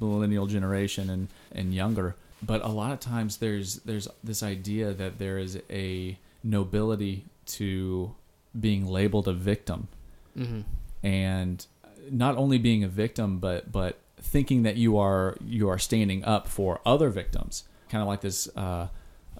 [0.00, 2.14] millennial generation and and younger.
[2.42, 8.14] But a lot of times there's there's this idea that there is a nobility to
[8.58, 9.88] being labeled a victim
[10.34, 10.60] hmm
[11.02, 11.66] and
[12.10, 16.46] not only being a victim but but thinking that you are you are standing up
[16.48, 18.88] for other victims kind of like this uh,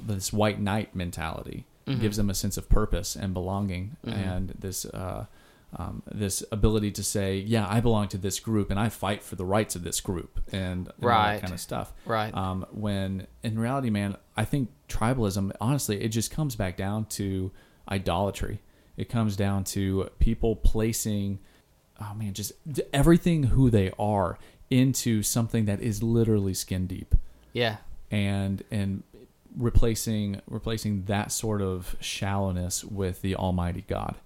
[0.00, 2.00] this white knight mentality Mhm.
[2.00, 4.12] gives them a sense of purpose and belonging Mhm.
[4.12, 5.24] and this uh,
[5.76, 9.36] um, this ability to say yeah I belong to this group and I fight for
[9.36, 11.34] the rights of this group and, and all Right.
[11.34, 11.92] that kind of stuff.
[12.06, 12.34] Right.
[12.34, 17.50] Um, when in reality, man, I think tribalism, honestly, it just comes back down to
[17.90, 18.60] idolatry.
[18.96, 21.38] It comes down to people placing,
[22.00, 22.52] oh man, just
[22.92, 24.38] everything who they are
[24.70, 27.14] into something that is literally skin deep,
[27.52, 27.76] yeah.
[28.10, 29.02] And and
[29.56, 34.16] replacing replacing that sort of shallowness with the Almighty God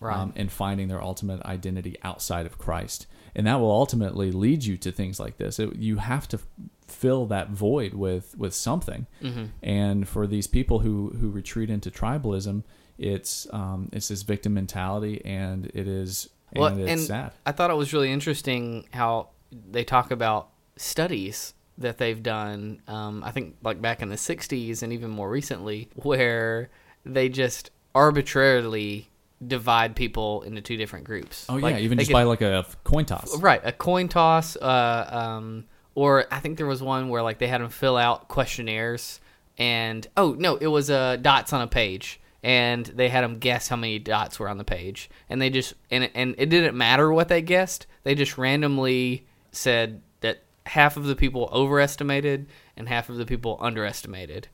[0.00, 3.06] right um, and finding their ultimate identity outside of Christ.
[3.34, 5.58] And that will ultimately lead you to things like this.
[5.58, 6.40] It, you have to
[6.86, 9.06] fill that void with with something.
[9.20, 12.64] hmm And for these people who who retreat into tribalism,
[12.98, 17.32] it's um, it's this victim mentality, and it is and Well, it's and sad.
[17.46, 22.82] I thought it was really interesting how they talk about studies that they've done.
[22.88, 26.70] Um, I think like back in the '60s and even more recently, where
[27.04, 29.08] they just arbitrarily
[29.46, 31.46] divide people into two different groups.
[31.48, 33.40] Oh Like, yeah, even just could- by like a coin toss.
[33.40, 34.56] right a coin toss.
[34.56, 35.64] Uh, um,
[35.94, 39.20] or I think there was one where like they had them fill out questionnaires,
[39.56, 43.68] and oh no, it was uh, dots on a page, and they had them guess
[43.68, 46.76] how many dots were on the page, and they just and it- and it didn't
[46.76, 52.88] matter what they guessed, they just randomly said that half of the people overestimated and
[52.88, 54.46] half of the people underestimated,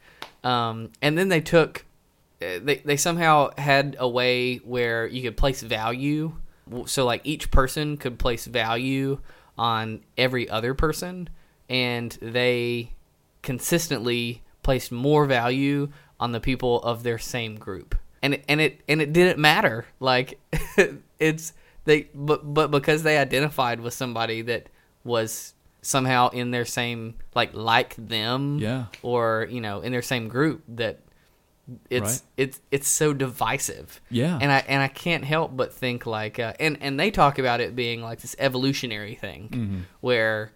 [0.45, 1.85] um, and then they took
[2.43, 6.33] Uh, they they somehow had a way where you could place value
[6.87, 9.19] so like each person could place value
[9.57, 11.29] on every other person
[11.69, 12.91] and they
[13.43, 18.81] consistently placed more value on the people of their same group and it, and it
[18.89, 20.41] and it didn't matter like
[21.21, 21.53] it's
[21.85, 24.69] they but but because they identified with somebody that
[25.05, 28.87] was somehow in their same like like them Yeah.
[29.03, 31.01] or you know in their same group that
[31.91, 32.21] it's Right.
[32.37, 34.39] it's it's so divisive Yeah.
[34.41, 37.61] and i and i can't help but think like uh, and and they talk about
[37.61, 39.79] it being like this evolutionary thing Mm-hmm.
[40.01, 40.53] where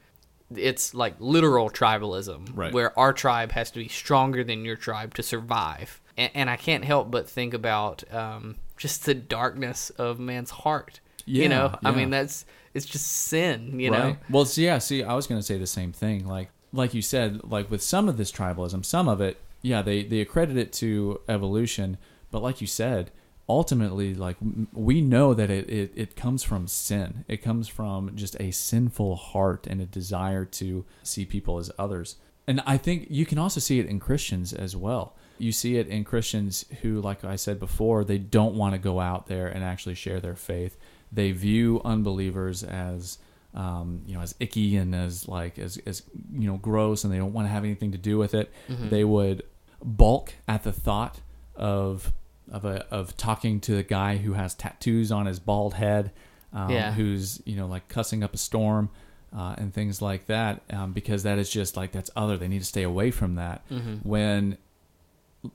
[0.54, 2.72] it's like literal tribalism Right.
[2.72, 6.56] where our tribe has to be stronger than your tribe to survive and, and i
[6.56, 11.78] can't help but think about um, just the darkness of man's heart Yeah, you know
[11.84, 12.44] i mean that's
[12.74, 15.66] it's just sin you know Well, see, yeah, see, I was going to say the
[15.66, 16.26] same thing.
[16.28, 20.04] Like, like you said, like with some of this tribalism, some of it, yeah, they
[20.04, 21.98] they accredit it to evolution,
[22.30, 23.10] but like you said,
[23.48, 24.36] ultimately, like
[24.72, 27.24] we know that it, it it comes from sin.
[27.28, 32.16] It comes from just a sinful heart and a desire to see people as others.
[32.46, 35.14] And I think you can also see it in Christians as well.
[35.38, 39.00] You see it in Christians who, like I said before, they don't want to go
[39.00, 40.78] out there and actually share their faith.
[41.12, 43.18] They view unbelievers as,
[43.54, 47.18] um, you know, as icky and as like as as you know gross, and they
[47.18, 48.52] don't want to have anything to do with it.
[48.68, 49.42] They would
[49.82, 51.20] balk at the thought
[51.56, 52.12] of
[52.50, 56.12] of a of talking to the guy who has tattoos on his bald head,
[56.52, 56.92] um, Yeah.
[56.92, 58.90] who's you know like cussing up a storm
[59.36, 62.36] uh, and things like that, um, because that is just like that's other.
[62.36, 63.62] They need to stay away from that.
[64.02, 64.56] When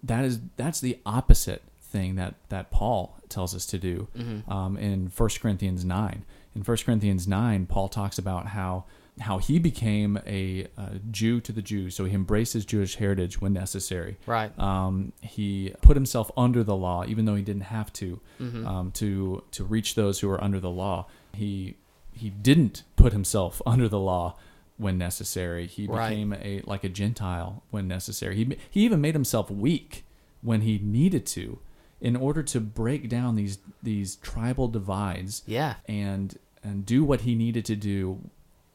[0.03, 4.07] that is that's the opposite thing that that Paul tells us to do
[4.47, 6.23] um, in First Corinthians 9.
[6.55, 8.85] In 1 Corinthians 9, Paul talks about how
[9.19, 13.39] how he became a, uh Jew to the Jews, so he embraced his Jewish heritage
[13.39, 14.17] when necessary.
[14.25, 18.91] right Um, he put himself under the law, even though he didn't have to, um,
[18.95, 21.05] to to reach those who are under the law.
[21.33, 21.75] He
[22.11, 24.35] he didn't put himself under the law
[24.77, 25.67] when necessary.
[25.67, 26.09] He Right.
[26.09, 28.35] became a like a Gentile when necessary.
[28.35, 30.05] He he even made himself weak
[30.41, 31.59] when he needed to,
[32.03, 37.33] in order to break down these these tribal divides yeah and and do what he
[37.33, 38.19] needed to do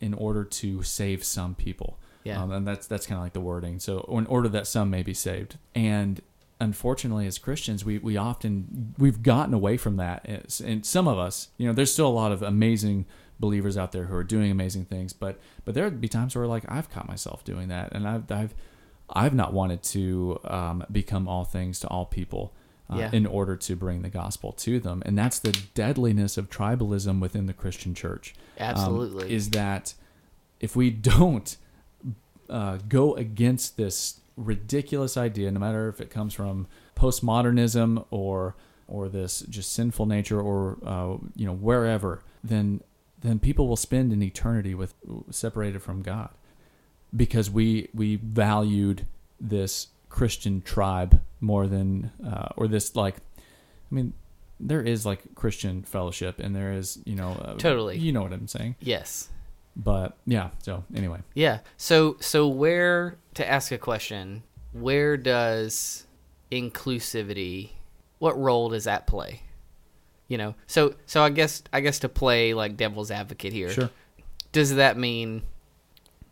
[0.00, 1.98] in order to save some people.
[2.24, 2.42] Yeah.
[2.42, 3.78] Um, and that's that's kind of like the wording.
[3.80, 5.56] So in order that some may be saved.
[5.74, 6.20] And
[6.60, 10.24] unfortunately, as Christians, we we often we've gotten away from that.
[10.28, 13.06] It's- And some of us, you know, there's still a lot of amazing
[13.40, 16.64] believers out there who are doing amazing things, but but there'd be times where like
[16.68, 18.54] I've caught myself doing that, and I've I've
[19.10, 22.52] I've not wanted to um, become all things to all people.
[22.90, 23.10] Uh, Yeah.
[23.12, 25.02] in order to bring the gospel to them.
[25.04, 28.34] And that's the deadliness of tribalism within the Christian church.
[28.58, 29.30] um, Absolutely.
[29.30, 29.92] is that
[30.58, 31.54] if we don't
[32.48, 36.66] uh, go against this ridiculous idea, no matter if it comes from
[36.96, 38.54] postmodernism or
[38.86, 42.80] or this just sinful nature or uh, you know wherever, then
[43.20, 44.94] then people will spend an eternity with
[45.30, 46.30] separated from God
[47.14, 49.06] because we we valued
[49.38, 54.12] this Christian tribe more than uh, or this like I mean
[54.60, 57.98] there is like Christian fellowship and there is you know uh, Totally.
[57.98, 59.28] you know what I'm saying yes
[59.76, 61.60] but yeah so anyway Yeah.
[61.76, 66.06] So so where to ask a question, where does
[66.50, 67.70] inclusivity
[68.18, 69.42] what role does that play?
[70.26, 70.54] You know.
[70.66, 73.70] So so I guess I guess to play like devil's advocate here.
[73.70, 73.90] sure
[74.50, 75.42] Does that mean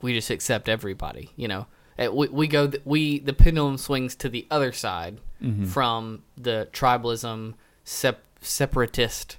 [0.02, 1.66] we just accept everybody, you know?
[1.98, 5.66] Uh, We, we go th- we the pendulum swings to the other side Mm-hmm.
[5.66, 9.36] from the tribalism sep- separatist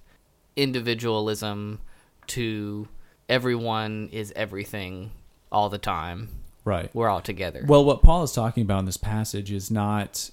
[0.56, 1.80] individualism
[2.28, 2.88] to
[3.28, 5.10] everyone is everything
[5.52, 6.30] all the time
[6.66, 7.64] right we're all together.
[7.68, 10.30] well what Paul is talking about in this passage is not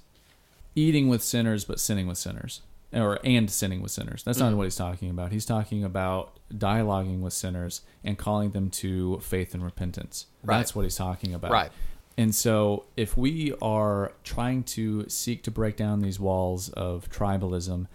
[0.74, 2.60] eating with sinners but sinning with sinners
[2.92, 4.50] or and sinning with sinners that's Mm-hmm.
[4.50, 9.18] not what he's talking about he's talking about dialoguing with sinners and calling them to
[9.20, 10.58] faith and repentance Right.
[10.58, 11.70] that's what he's talking about Right.
[12.16, 17.86] And so, if we are trying to seek to break down these walls of tribalism,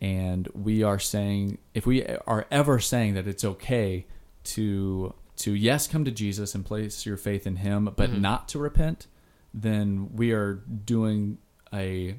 [0.00, 4.06] and we are saying, if we are ever saying that it's okay
[4.44, 8.58] to to yes come to Jesus and place your faith in Him, but not to
[8.60, 9.08] repent,
[9.52, 10.54] then we are
[10.84, 11.38] doing
[11.72, 12.16] a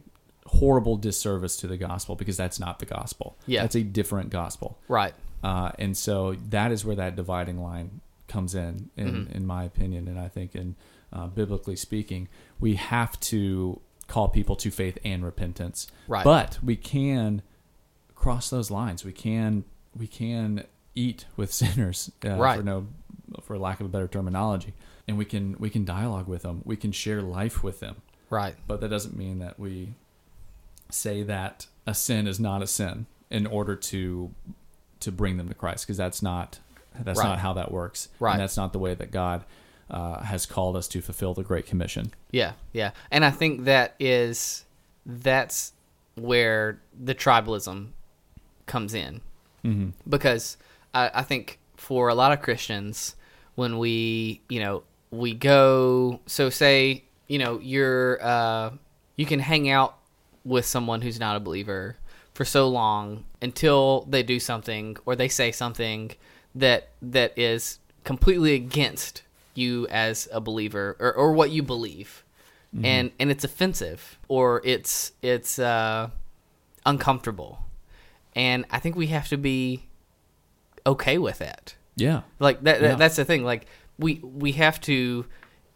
[0.48, 3.38] horrible disservice to the gospel because that's not the gospel.
[3.48, 3.62] Yeah.
[3.62, 4.78] That's a different gospel.
[4.90, 5.14] Right.
[5.44, 9.32] Uh, and so that is where that dividing line comes in, in, Mm-hmm.
[9.38, 10.08] in my opinion.
[10.08, 10.76] And I think, in
[11.16, 12.28] uh, biblically speaking,
[12.60, 15.88] we have to call people to faith and repentance.
[16.08, 16.24] Right.
[16.24, 17.42] But we can
[18.14, 19.04] cross those lines.
[19.06, 19.64] We can
[19.98, 22.58] we can eat with sinners, uh, Right.
[22.58, 22.88] for no
[23.42, 24.74] for lack of a better terminology,
[25.08, 26.62] and we can we can dialogue with them.
[26.66, 27.96] We can share life with them.
[28.30, 28.56] Right.
[28.68, 29.94] But that doesn't mean that we
[30.90, 34.32] say that a sin is not a sin in order to
[35.00, 36.60] to bring them to Christ because that's not
[37.00, 37.28] that's Right.
[37.30, 38.10] not how that works.
[38.20, 38.34] Right.
[38.34, 39.44] And that's not the way that God
[39.90, 42.12] uh, has called us to fulfill the Great Commission.
[42.32, 44.66] Yeah, yeah, and I think that is
[45.06, 45.74] that's
[46.16, 47.90] where the tribalism
[48.66, 49.22] comes in
[49.64, 49.90] Mm-hmm.
[50.08, 50.58] because
[50.94, 53.16] I, I think for a lot of Christians,
[53.56, 58.72] when we you know we go, so say you know you're uh,
[59.16, 59.98] you can hang out
[60.44, 61.98] with someone who's not a believer
[62.36, 66.12] for so long until they do something or they say something
[66.54, 69.24] that that is completely against
[69.58, 72.24] you as a believer or, or what you believe.
[72.84, 76.10] And and it's offensive or it's it's uh,
[76.86, 77.60] uncomfortable.
[78.36, 79.86] And i think we have to be
[80.86, 81.76] okay with that.
[81.96, 82.22] Yeah.
[82.40, 82.88] like that, Yeah.
[82.90, 83.44] that that's the thing.
[83.46, 83.66] Like
[83.98, 85.26] we we have to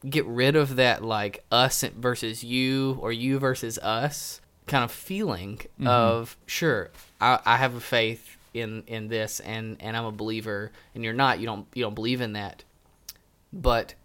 [0.10, 5.58] get rid of that like us versus you or you versus us kind of feeling
[5.80, 5.88] Mm-hmm.
[5.88, 10.72] of sure I, I have a faith in in this and and i'm a believer
[10.96, 11.40] and you're not.
[11.40, 12.64] You don't you don't believe in that
[13.52, 13.96] but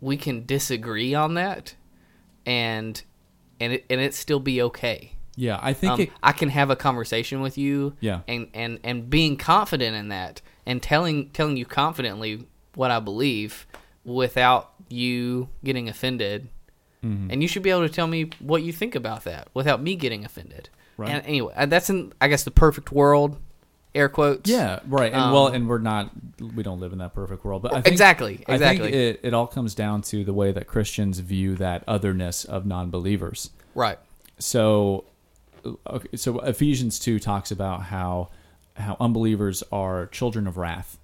[0.00, 1.74] we can disagree on that
[2.44, 3.02] and
[3.60, 5.58] and it and it still be okay Yeah.
[5.62, 6.12] I think um, it.
[6.22, 7.94] I can have a conversation with you.
[8.00, 8.20] Yeah.
[8.26, 13.66] And, and, and being confident in that and telling telling you confidently what I believe
[14.04, 16.48] without you getting offended.
[17.04, 17.30] Mm-hmm.
[17.30, 19.94] And you should be able to tell me what you think about that without me
[19.94, 20.70] getting offended.
[20.96, 21.10] Right.
[21.10, 23.38] And anyway, that's in I guess the perfect world,
[23.96, 24.48] air quotes.
[24.48, 25.12] Yeah, right.
[25.12, 26.10] And Um, well, and we're not,
[26.54, 27.62] we don't live in that perfect world.
[27.62, 30.66] But I think, Exactly, I think it, it all comes down to the way that
[30.66, 33.50] Christians view that otherness of non believers.
[33.74, 33.98] Right.
[34.38, 35.04] So,
[35.88, 38.28] okay, so Ephesians 2 talks about how,
[38.74, 40.98] how unbelievers are children of wrath.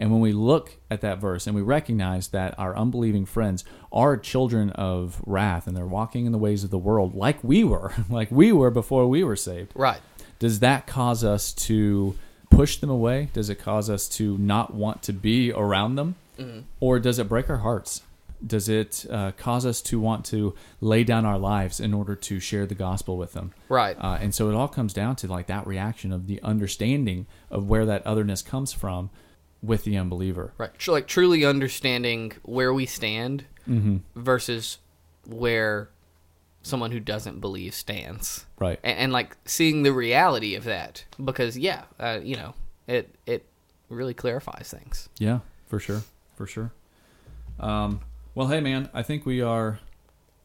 [0.00, 4.16] And when we look at that verse and we recognize that our unbelieving friends are
[4.16, 7.92] children of wrath and they're walking in the ways of the world like we were,
[8.08, 9.98] like we were before we were saved, Right.
[10.38, 12.14] does that cause us to
[12.58, 13.28] push them away?
[13.32, 16.16] Does it cause us to not want to be around them?
[16.80, 18.02] Or does it break our hearts?
[18.46, 22.38] Does it uh, cause us to want to lay down our lives in order to
[22.38, 23.52] share the gospel with them?
[23.68, 23.96] Right.
[24.00, 27.68] Uh, and so it all comes down to like that reaction of the understanding of
[27.68, 29.10] where that otherness comes from
[29.60, 30.52] with the unbeliever.
[30.56, 30.70] Right.
[30.86, 33.96] Like truly understanding where we stand Mm-hmm.
[34.16, 34.78] versus
[35.26, 35.90] where
[36.68, 38.46] someone who doesn't believe stands.
[38.58, 38.78] Right.
[38.84, 42.54] And, and like seeing the reality of that because yeah, uh, you know,
[42.86, 43.44] it it
[43.88, 45.08] really clarifies things.
[45.18, 46.02] Yeah, for sure.
[46.36, 46.72] For sure.
[47.58, 48.00] Um,
[48.34, 49.80] well, hey, man, I think we are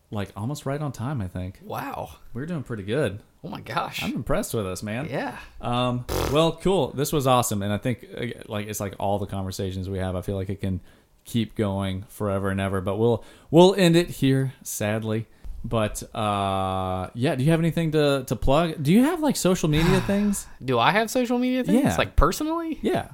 [0.09, 1.59] like almost right on time, I think.
[1.63, 2.15] Wow.
[2.33, 3.19] We're doing pretty good.
[3.43, 4.01] Oh my gosh.
[4.01, 5.07] I'm impressed with us, man.
[5.09, 5.37] yeah.
[5.59, 6.91] Um, well, cool.
[6.91, 10.15] This was awesome, and I think uh, like it's like all the conversations we have.
[10.15, 10.79] I feel like it can
[11.25, 15.27] keep going forever and ever, but we'll we'll end it here, sadly.
[15.65, 18.81] But uh, yeah, do you have anything to to plug?
[18.83, 20.45] Do you have like social media things?
[20.63, 21.83] Do I have social media things?
[21.83, 21.95] Yeah.
[21.97, 22.79] Like personally?
[22.81, 23.09] Yeah,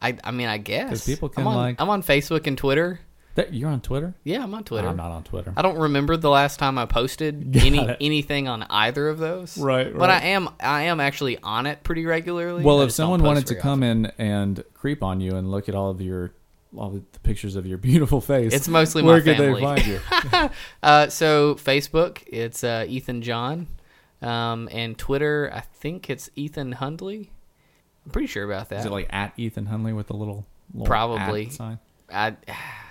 [0.00, 1.06] I I mean I guess.
[1.06, 2.98] people can, I'm on, like- I'm on Facebook and Twitter.
[3.36, 4.14] that, you're on Twitter.
[4.24, 4.88] Yeah, I'm on Twitter.
[4.88, 5.54] I'm not on Twitter.
[5.56, 7.96] I don't remember the last time I posted Got any it.
[8.00, 9.56] anything on either of those.
[9.56, 12.64] Right, But I am I am actually on it pretty regularly.
[12.64, 14.06] Well, I if someone wanted to come often.
[14.06, 16.32] in and creep on you and look at all of your
[16.76, 19.60] all the pictures of your beautiful face, It's mostly where my could family.
[19.60, 20.50] they find you?
[20.82, 23.68] Uh, so Facebook, it's uh, Ethan John,
[24.20, 27.30] um, and Twitter, I think it's Ethan Hundley.
[28.04, 28.80] I'm pretty sure about that.
[28.80, 31.50] Is it like at Ethan Hunley with the little, little Probably.
[31.50, 31.78] sign?
[32.12, 32.36] I,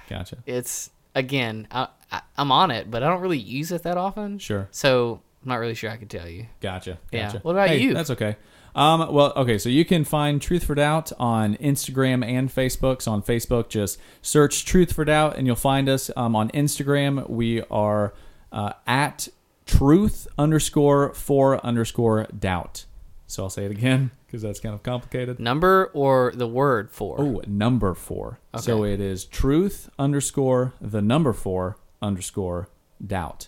[0.09, 0.37] Gotcha.
[0.45, 4.39] it's again, I, I, I'm on it, but I don't really use it that often.
[4.39, 4.67] Sure.
[4.71, 6.45] So I'm not really sure I could tell you.
[6.61, 6.97] Gotcha.
[7.11, 7.33] Yeah.
[7.41, 7.93] What about Hey, you?
[7.93, 8.35] That's okay.
[8.75, 13.01] Um, well, okay, so you can find Truth for Doubt on Instagram and Facebook.
[13.01, 16.09] So on Facebook, just search Truth for Doubt and you'll find us.
[16.15, 18.13] Um, on Instagram, we are
[18.51, 19.27] uh, at
[19.65, 22.85] truth underscore for underscore doubt.
[23.27, 25.39] So I'll say it again because that's kind of complicated.
[25.39, 27.15] Number or the word for?
[27.19, 28.39] Oh, number four.
[28.59, 32.67] So it is truth underscore the number four underscore
[33.05, 33.47] doubt.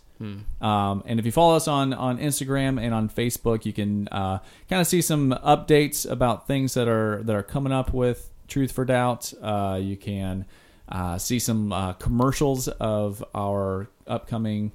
[0.61, 4.39] Um, and if you follow us on, on Instagram and on Facebook, you can uh,
[4.69, 8.71] kind of see some updates about things that are that are coming up with Truth
[8.71, 9.33] for Doubt.
[9.41, 10.45] Uh, you can
[10.89, 14.71] uh, see some uh, commercials of our upcoming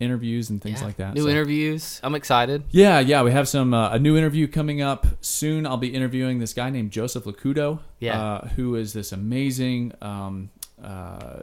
[0.00, 0.86] interviews and things Yeah.
[0.86, 1.14] like that.
[1.14, 2.00] New So- interviews.
[2.02, 2.64] I'm excited.
[2.70, 5.66] Yeah, yeah, we have some uh, a new interview coming up soon.
[5.66, 8.20] I'll be interviewing this guy named Joseph Lacudo, Yeah.
[8.20, 9.92] uh, who is this amazing.
[10.02, 10.50] Um,
[10.82, 11.40] uh,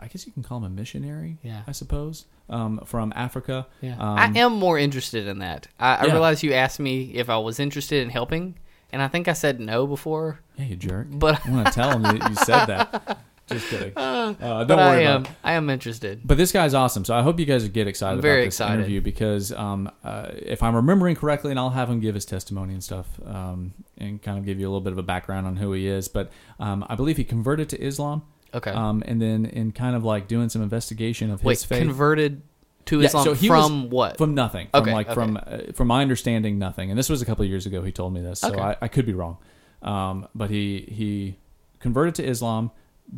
[0.00, 1.38] I guess you can call him a missionary.
[1.42, 1.62] Yeah.
[1.66, 3.66] I suppose um, from Africa.
[3.80, 3.94] Yeah.
[3.98, 5.68] Um, I am more interested in that.
[5.78, 6.12] I, I Yeah.
[6.12, 8.54] realized you asked me if I was interested in helping,
[8.92, 10.40] and I think I said no before.
[10.56, 11.08] Yeah, you jerk.
[11.10, 13.18] But I want to tell him that you said that.
[13.48, 13.94] Just kidding.
[13.96, 15.36] Uh, don't but I worry am about it.
[15.42, 16.20] I am interested.
[16.22, 18.54] But this guy's awesome, so I hope you guys get excited I'm very about this
[18.56, 18.74] excited.
[18.80, 22.74] interview because um, uh, if I'm remembering correctly, and I'll have him give his testimony
[22.74, 25.56] and stuff, um, and kind of give you a little bit of a background on
[25.56, 26.08] who he is.
[26.08, 26.30] But
[26.60, 28.22] um, I believe he converted to Islam,
[28.54, 28.70] Okay.
[28.70, 32.42] um, and then in kind of like doing some investigation of Wait, his faith converted
[32.86, 34.16] to Yeah, Islam so he from what?
[34.16, 35.14] from nothing, from Okay, like okay.
[35.14, 36.90] from uh, from my understanding, nothing.
[36.90, 37.82] And this was a couple of years ago.
[37.82, 38.60] He told me this, so Okay.
[38.60, 39.36] I, I could be wrong.
[39.82, 41.36] Um, but he he
[41.78, 42.70] converted to Islam,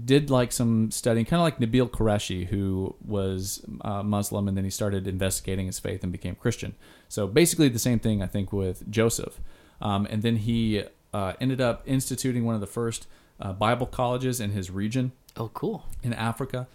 [0.05, 4.65] did like some studying, kind of like Nabeel Qureshi, who was uh, Muslim, and then
[4.65, 6.75] he started investigating his faith and became Christian.
[7.09, 9.41] So basically the same thing, I think, with Joseph.
[9.81, 13.07] Um, and then he uh, ended up instituting one of the first
[13.41, 15.85] uh, Bible colleges in his region oh, cool.
[16.03, 16.67] in Africa,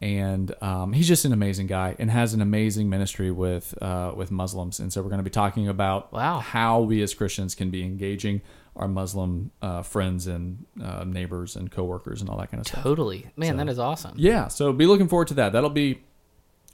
[0.00, 4.30] and um, he's just an amazing guy and has an amazing ministry with uh, with
[4.30, 4.80] Muslims.
[4.80, 6.38] And so we're going to be talking about Wow.
[6.38, 8.40] how we as Christians can be engaging
[8.76, 12.82] our Muslim uh, friends and uh, neighbors and coworkers and all that kind of stuff.
[12.82, 13.26] Totally.
[13.36, 14.14] Man, So- that is awesome.
[14.16, 15.52] Yeah, so be looking forward to that.
[15.52, 16.00] That'll be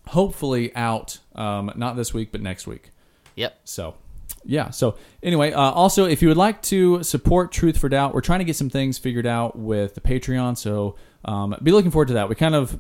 [0.09, 2.91] hopefully out um, not this week but next week.
[3.35, 3.59] Yep.
[3.65, 3.95] So,
[4.47, 4.71] yeah.
[4.71, 8.39] So, anyway, uh, also, if you would like to support Truth for Doubt, we're trying
[8.39, 10.57] to get some things figured out with the Patreon.
[10.57, 12.29] So, um, be looking forward to that.
[12.29, 12.79] We kind of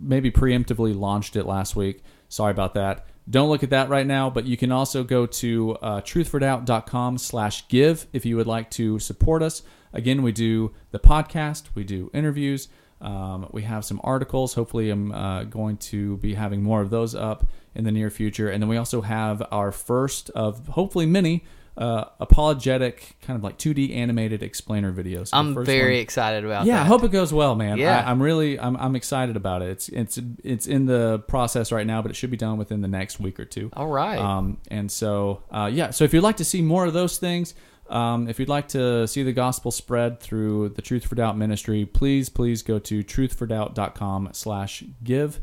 [0.00, 2.02] maybe preemptively launched it last week.
[2.28, 3.06] Sorry about that.
[3.28, 7.68] Don't look at that right now, but you can also go to uh, truthfordoubt.com slash
[7.68, 9.62] give if you would like to support us.
[9.92, 12.68] Again, we do the podcast, we do interviews,
[13.00, 14.54] um, we have some articles.
[14.54, 18.50] Hopefully, I'm uh, going to be having more of those up in the near future.
[18.50, 21.44] And then we also have our first of hopefully many
[21.76, 25.30] uh, apologetic, kind of like 2D animated explainer videos.
[25.30, 26.82] The I'm very one- excited about yeah, that.
[26.82, 27.78] I hope it goes well, man.
[27.78, 28.00] Yeah.
[28.00, 29.70] I, I'm really, I'm, I'm excited about it.
[29.70, 32.88] It's, it's, it's in the process right now, but it should be done within the
[32.88, 33.70] next week or two.
[33.74, 34.18] All right.
[34.18, 35.90] Um, and so, uh, yeah.
[35.90, 37.54] So if you'd like to see more of those things,
[37.90, 41.84] um, if you'd like to see the gospel spread through the Truth for Doubt ministry,
[41.86, 45.40] please, please go to truthfordoubt.com slash give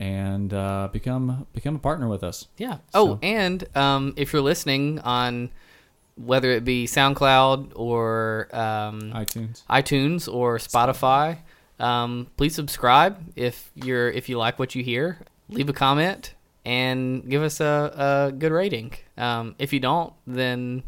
[0.00, 2.48] and uh, become become a partner with us.
[2.56, 2.78] Yeah.
[2.94, 5.50] Oh, So- and um, if you're listening on
[6.16, 9.62] whether it be SoundCloud or um, iTunes.
[9.70, 11.38] iTunes or Spotify,
[11.80, 15.18] um, please subscribe if you're if you like what you hear.
[15.48, 16.34] Leave a comment
[16.64, 18.92] and give us a, a good rating.
[19.18, 20.82] Um, if you don't, then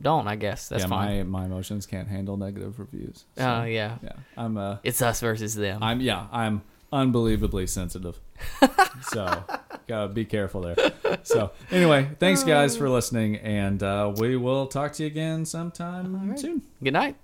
[0.00, 0.28] don't.
[0.28, 1.30] I guess that's yeah, fine.
[1.30, 3.24] my my emotions can't handle negative reviews.
[3.36, 3.98] Oh So, yeah.
[4.02, 4.12] yeah.
[4.36, 5.82] I'm uh, it's us versus them.
[5.82, 8.18] I'm yeah, I'm unbelievably sensitive.
[9.02, 9.44] so
[9.86, 10.76] gotta be careful there.
[11.22, 16.36] So anyway, thanks guys for listening, and uh, we will talk to you again sometime
[16.36, 16.62] soon.
[16.82, 17.16] good night.